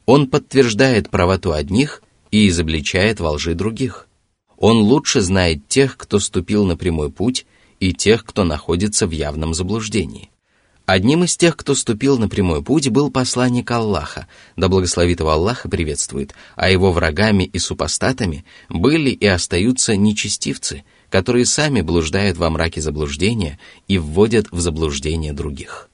Он 0.04 0.26
подтверждает 0.26 1.08
правоту 1.08 1.52
одних 1.52 2.02
и 2.30 2.48
изобличает 2.48 3.20
во 3.20 3.30
лжи 3.30 3.54
других. 3.54 4.08
Он 4.58 4.78
лучше 4.78 5.20
знает 5.20 5.66
тех, 5.68 5.96
кто 5.96 6.18
ступил 6.18 6.66
на 6.66 6.76
прямой 6.76 7.10
путь, 7.10 7.46
и 7.80 7.92
тех, 7.92 8.24
кто 8.24 8.44
находится 8.44 9.06
в 9.06 9.10
явном 9.10 9.54
заблуждении. 9.54 10.30
Одним 10.86 11.24
из 11.24 11.36
тех, 11.36 11.56
кто 11.56 11.74
ступил 11.74 12.18
на 12.18 12.28
прямой 12.28 12.62
путь, 12.62 12.88
был 12.90 13.10
посланник 13.10 13.70
Аллаха, 13.70 14.28
да 14.56 14.68
благословит 14.68 15.20
его 15.20 15.30
Аллаха 15.30 15.68
приветствует, 15.68 16.34
а 16.56 16.68
его 16.68 16.92
врагами 16.92 17.44
и 17.44 17.58
супостатами 17.58 18.44
были 18.68 19.10
и 19.10 19.26
остаются 19.26 19.96
нечестивцы, 19.96 20.84
которые 21.08 21.46
сами 21.46 21.80
блуждают 21.80 22.36
во 22.36 22.50
мраке 22.50 22.82
заблуждения 22.82 23.58
и 23.88 23.96
вводят 23.96 24.48
в 24.50 24.60
заблуждение 24.60 25.32
других. 25.32 25.88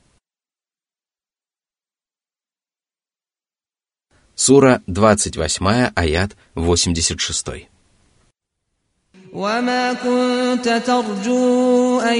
Сура 4.35 4.83
28, 4.89 5.93
аят 5.95 6.37
86. 6.57 7.69
وما 9.36 9.94
كنت 9.94 10.82
ترجو 10.88 12.00
أن 12.00 12.20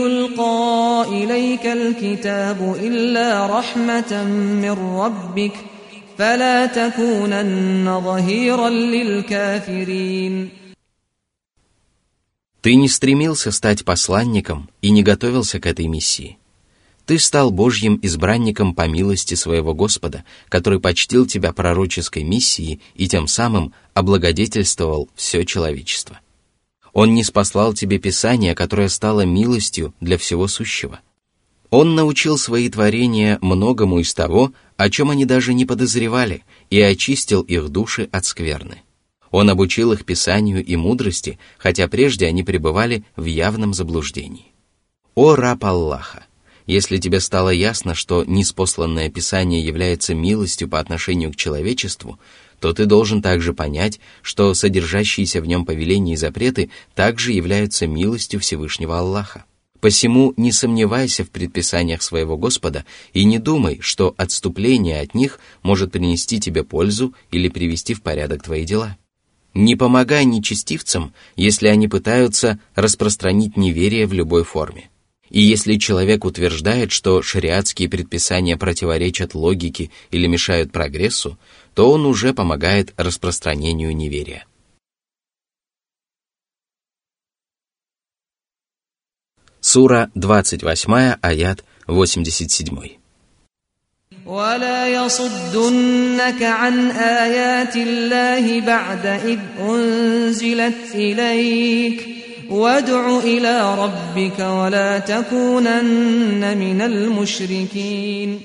يلقى 0.00 1.04
إليك 1.08 1.66
الكتاب 1.66 2.76
إلا 2.82 3.46
رحمة 3.46 4.24
من 4.62 4.70
ربك 4.70 5.52
فلا 6.18 6.66
تكونن 6.66 8.00
ظهيرا 8.04 8.68
للكافرين 8.68 10.50
Ты 12.62 12.74
не 12.74 12.88
стремился 12.88 13.52
стать 13.52 13.84
посланником 13.84 14.68
и 14.82 14.90
не 14.90 15.04
готовился 15.04 15.60
к 15.60 15.66
этой 15.66 15.86
миссии. 15.86 16.36
Ты 17.04 17.20
стал 17.20 17.52
Божьим 17.52 18.00
избранником 18.02 18.74
по 18.74 18.88
милости 18.88 19.34
своего 19.34 19.72
Господа, 19.72 20.24
который 20.48 20.80
почтил 20.80 21.26
тебя 21.26 21.52
пророческой 21.52 22.24
миссией 22.24 22.80
и 22.96 23.06
тем 23.06 23.28
самым 23.28 23.72
облагодетельствовал 23.94 25.08
все 25.14 25.44
человечество. 25.44 26.18
Он 26.93 27.13
не 27.13 27.23
спаслал 27.23 27.73
тебе 27.73 27.99
Писание, 27.99 28.53
которое 28.53 28.89
стало 28.89 29.21
милостью 29.25 29.93
для 30.01 30.17
всего 30.17 30.47
сущего. 30.47 30.99
Он 31.69 31.95
научил 31.95 32.37
свои 32.37 32.69
творения 32.69 33.37
многому 33.41 33.99
из 33.99 34.13
того, 34.13 34.51
о 34.75 34.89
чем 34.89 35.09
они 35.09 35.23
даже 35.25 35.53
не 35.53 35.65
подозревали, 35.65 36.43
и 36.69 36.81
очистил 36.81 37.41
их 37.41 37.69
души 37.69 38.09
от 38.11 38.25
скверны. 38.25 38.81
Он 39.31 39.49
обучил 39.49 39.93
их 39.93 40.03
Писанию 40.03 40.63
и 40.63 40.75
мудрости, 40.75 41.39
хотя 41.57 41.87
прежде 41.87 42.27
они 42.27 42.43
пребывали 42.43 43.05
в 43.15 43.23
явном 43.23 43.73
заблуждении. 43.73 44.51
О 45.15 45.35
раб 45.35 45.63
Аллаха! 45.63 46.25
Если 46.67 46.97
тебе 46.97 47.19
стало 47.19 47.49
ясно, 47.49 47.95
что 47.95 48.23
неспосланное 48.25 49.09
Писание 49.09 49.65
является 49.65 50.13
милостью 50.13 50.69
по 50.69 50.79
отношению 50.79 51.31
к 51.31 51.35
человечеству, 51.35 52.19
то 52.61 52.73
ты 52.73 52.85
должен 52.85 53.23
также 53.23 53.53
понять, 53.53 53.99
что 54.21 54.53
содержащиеся 54.53 55.41
в 55.41 55.47
нем 55.47 55.65
повеления 55.65 56.13
и 56.13 56.15
запреты 56.15 56.69
также 56.93 57.31
являются 57.33 57.87
милостью 57.87 58.39
Всевышнего 58.39 58.99
Аллаха. 58.99 59.45
Посему 59.79 60.35
не 60.37 60.51
сомневайся 60.51 61.25
в 61.25 61.31
предписаниях 61.31 62.03
своего 62.03 62.37
Господа 62.37 62.85
и 63.13 63.25
не 63.25 63.39
думай, 63.39 63.79
что 63.81 64.13
отступление 64.15 65.01
от 65.01 65.15
них 65.15 65.39
может 65.63 65.91
принести 65.91 66.39
тебе 66.39 66.63
пользу 66.63 67.15
или 67.31 67.49
привести 67.49 67.95
в 67.95 68.03
порядок 68.03 68.43
твои 68.43 68.63
дела. 68.63 68.95
Не 69.55 69.75
помогай 69.75 70.23
нечестивцам, 70.23 71.13
если 71.35 71.67
они 71.67 71.87
пытаются 71.87 72.59
распространить 72.75 73.57
неверие 73.57 74.05
в 74.05 74.13
любой 74.13 74.43
форме. 74.43 74.90
И 75.30 75.40
если 75.40 75.76
человек 75.76 76.24
утверждает, 76.24 76.92
что 76.92 77.20
шариатские 77.20 77.88
предписания 77.88 78.56
противоречат 78.56 79.34
логике 79.34 79.90
или 80.10 80.26
мешают 80.26 80.72
прогрессу, 80.72 81.38
то 81.74 81.90
он 81.90 82.06
уже 82.06 82.32
помогает 82.32 82.94
распространению 82.96 83.94
неверия. 83.94 84.46
Сура 89.60 90.10
28, 90.14 91.16
аят 91.20 91.64
87. 91.86 92.98
ولا 94.26 94.88
يصدنك 94.88 96.42
عن 96.42 96.90
آيات 96.90 97.76
الله 97.76 98.60
بعد 98.60 99.06
إذ 99.06 99.38
أنزلت 99.60 100.94
إليك 100.94 102.19
وادع 102.50 103.18
إلى 103.18 103.74
ربك 103.74 104.38
ولا 104.38 104.98
تكونن 104.98 106.58
من 106.58 106.80
المشركين 106.80 108.40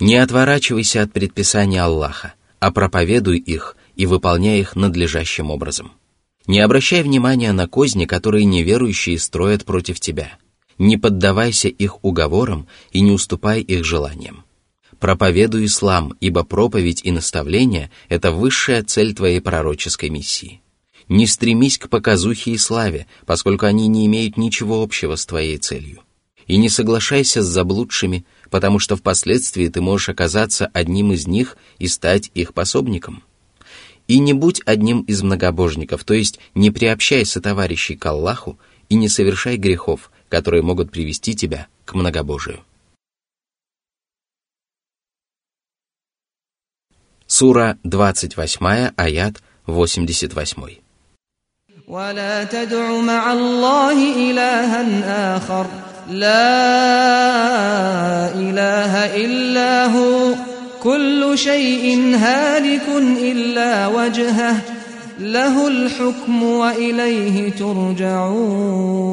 Не 0.00 0.16
отворачивайся 0.16 1.02
от 1.02 1.12
предписаний 1.12 1.78
Аллаха, 1.78 2.34
а 2.58 2.72
проповедуй 2.72 3.38
их 3.38 3.76
и 3.94 4.06
выполняй 4.06 4.58
их 4.58 4.74
надлежащим 4.74 5.50
образом. 5.50 5.92
Не 6.48 6.58
обращай 6.58 7.02
внимания 7.02 7.52
на 7.52 7.68
козни, 7.68 8.04
которые 8.06 8.44
неверующие 8.44 9.18
строят 9.18 9.64
против 9.64 10.00
тебя. 10.00 10.38
Не 10.78 10.96
поддавайся 10.96 11.68
их 11.68 12.04
уговорам 12.04 12.66
и 12.90 13.00
не 13.00 13.12
уступай 13.12 13.60
их 13.60 13.84
желаниям. 13.84 14.44
Проповедуй 14.98 15.66
ислам, 15.66 16.14
ибо 16.20 16.42
проповедь 16.44 17.00
и 17.04 17.12
наставление – 17.12 18.08
это 18.08 18.32
высшая 18.32 18.82
цель 18.82 19.14
твоей 19.14 19.40
пророческой 19.40 20.10
миссии. 20.10 20.60
Не 21.09 21.25
стремись 21.25 21.77
к 21.77 21.89
показухе 21.89 22.51
и 22.51 22.57
славе, 22.57 23.07
поскольку 23.25 23.65
они 23.65 23.87
не 23.87 24.05
имеют 24.07 24.37
ничего 24.37 24.83
общего 24.83 25.15
с 25.15 25.25
твоей 25.25 25.57
целью. 25.57 26.03
И 26.47 26.57
не 26.57 26.69
соглашайся 26.69 27.41
с 27.41 27.45
заблудшими, 27.45 28.25
потому 28.49 28.79
что 28.79 28.95
впоследствии 28.95 29.67
ты 29.67 29.81
можешь 29.81 30.09
оказаться 30.09 30.67
одним 30.73 31.13
из 31.13 31.27
них 31.27 31.57
и 31.77 31.87
стать 31.87 32.31
их 32.33 32.53
пособником. 32.53 33.23
И 34.07 34.19
не 34.19 34.33
будь 34.33 34.61
одним 34.65 35.01
из 35.01 35.21
многобожников, 35.21 36.03
то 36.03 36.13
есть 36.13 36.39
не 36.55 36.71
приобщайся 36.71 37.41
товарищей 37.41 37.95
к 37.95 38.05
Аллаху 38.05 38.57
и 38.89 38.95
не 38.95 39.09
совершай 39.09 39.57
грехов, 39.57 40.11
которые 40.29 40.63
могут 40.63 40.91
привести 40.91 41.35
тебя 41.35 41.67
к 41.85 41.93
многобожию. 41.93 42.63
Сура 47.25 47.77
28, 47.83 48.93
аят 48.95 49.43
88. 49.65 50.86
ولا 51.92 52.44
تدع 52.44 53.00
مع 53.00 53.32
الله 53.32 54.30
إلها 54.30 55.36
آخر 55.36 55.66
لا 56.10 56.54
إله 58.34 59.16
إلا 59.24 59.86
هو 59.86 60.34
كل 60.82 61.38
شيء 61.38 62.16
هالك 62.16 62.88
إلا 63.20 63.86
وجهه 63.86 64.56
له 65.20 65.68
الحكم 65.68 66.42
وإليه 66.42 67.50
ترجعون 67.50 69.12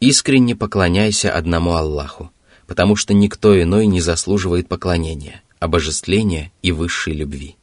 Искренне 0.00 0.54
поклоняйся 0.54 1.32
одному 1.32 1.74
Аллаху, 1.74 2.30
потому 2.66 2.94
что 2.94 3.14
никто 3.14 3.60
иной 3.60 3.86
не 3.86 4.02
заслуживает 4.02 4.68
поклонения, 4.68 5.42
обожествления 5.59 6.51
и 6.61 6.71
высшей 6.71 7.13
любви. 7.13 7.55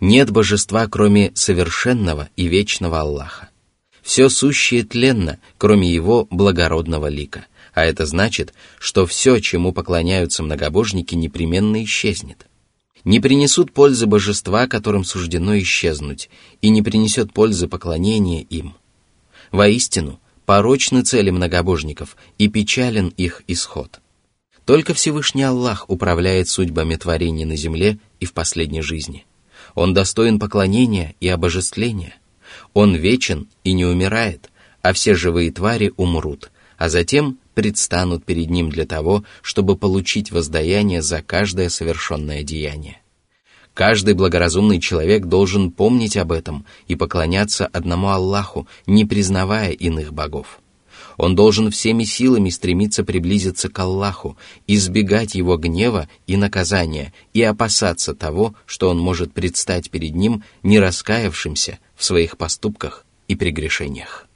Нет 0.00 0.30
божества, 0.30 0.86
кроме 0.86 1.32
совершенного 1.34 2.28
и 2.36 2.46
вечного 2.46 3.00
Аллаха. 3.00 3.50
Все 4.02 4.28
сущее 4.28 4.84
тленно, 4.84 5.38
кроме 5.58 5.92
его 5.92 6.26
благородного 6.30 7.08
лика– 7.08 7.46
а 7.74 7.84
это 7.84 8.06
значит, 8.06 8.52
что 8.78 9.06
все, 9.06 9.38
чему 9.40 9.72
поклоняются 9.72 10.42
многобожники, 10.42 11.14
непременно 11.14 11.82
исчезнет. 11.84 12.46
Не 13.04 13.20
принесут 13.20 13.72
пользы 13.72 14.06
божества, 14.06 14.66
которым 14.66 15.04
суждено 15.04 15.58
исчезнуть, 15.58 16.28
и 16.60 16.68
не 16.68 16.82
принесет 16.82 17.32
пользы 17.32 17.68
поклонения 17.68 18.42
им. 18.42 18.74
Воистину, 19.52 20.20
порочны 20.44 21.02
цели 21.02 21.30
многобожников, 21.30 22.16
и 22.38 22.48
печален 22.48 23.08
их 23.16 23.42
исход. 23.46 24.00
Только 24.70 24.94
Всевышний 24.94 25.42
Аллах 25.42 25.86
управляет 25.88 26.48
судьбами 26.48 26.94
творений 26.94 27.44
на 27.44 27.56
земле 27.56 27.98
и 28.20 28.24
в 28.24 28.32
последней 28.32 28.82
жизни. 28.82 29.26
Он 29.74 29.94
достоин 29.94 30.38
поклонения 30.38 31.16
и 31.18 31.26
обожествления. 31.26 32.14
Он 32.72 32.94
вечен 32.94 33.48
и 33.64 33.72
не 33.72 33.84
умирает, 33.84 34.48
а 34.80 34.92
все 34.92 35.16
живые 35.16 35.50
твари 35.50 35.92
умрут, 35.96 36.52
а 36.78 36.88
затем 36.88 37.40
предстанут 37.54 38.24
перед 38.24 38.48
Ним 38.48 38.70
для 38.70 38.86
того, 38.86 39.24
чтобы 39.42 39.76
получить 39.76 40.30
воздаяние 40.30 41.02
за 41.02 41.20
каждое 41.20 41.68
совершенное 41.68 42.44
деяние. 42.44 43.02
Каждый 43.74 44.14
благоразумный 44.14 44.78
человек 44.78 45.26
должен 45.26 45.72
помнить 45.72 46.16
об 46.16 46.30
этом 46.30 46.64
и 46.86 46.94
поклоняться 46.94 47.66
одному 47.66 48.10
Аллаху, 48.10 48.68
не 48.86 49.04
признавая 49.04 49.72
иных 49.72 50.12
богов. 50.12 50.59
Он 51.20 51.36
должен 51.36 51.70
всеми 51.70 52.04
силами 52.04 52.48
стремиться 52.48 53.04
приблизиться 53.04 53.68
к 53.68 53.78
Аллаху, 53.78 54.38
избегать 54.66 55.34
его 55.34 55.58
гнева 55.58 56.08
и 56.26 56.38
наказания 56.38 57.12
и 57.34 57.42
опасаться 57.42 58.14
того, 58.14 58.54
что 58.64 58.88
он 58.88 58.98
может 58.98 59.34
предстать 59.34 59.90
перед 59.90 60.14
ним 60.14 60.42
не 60.62 60.78
раскаявшимся 60.80 61.78
в 61.94 62.04
своих 62.04 62.38
поступках 62.38 63.04
и 63.28 63.36
прегрешениях. 63.36 64.29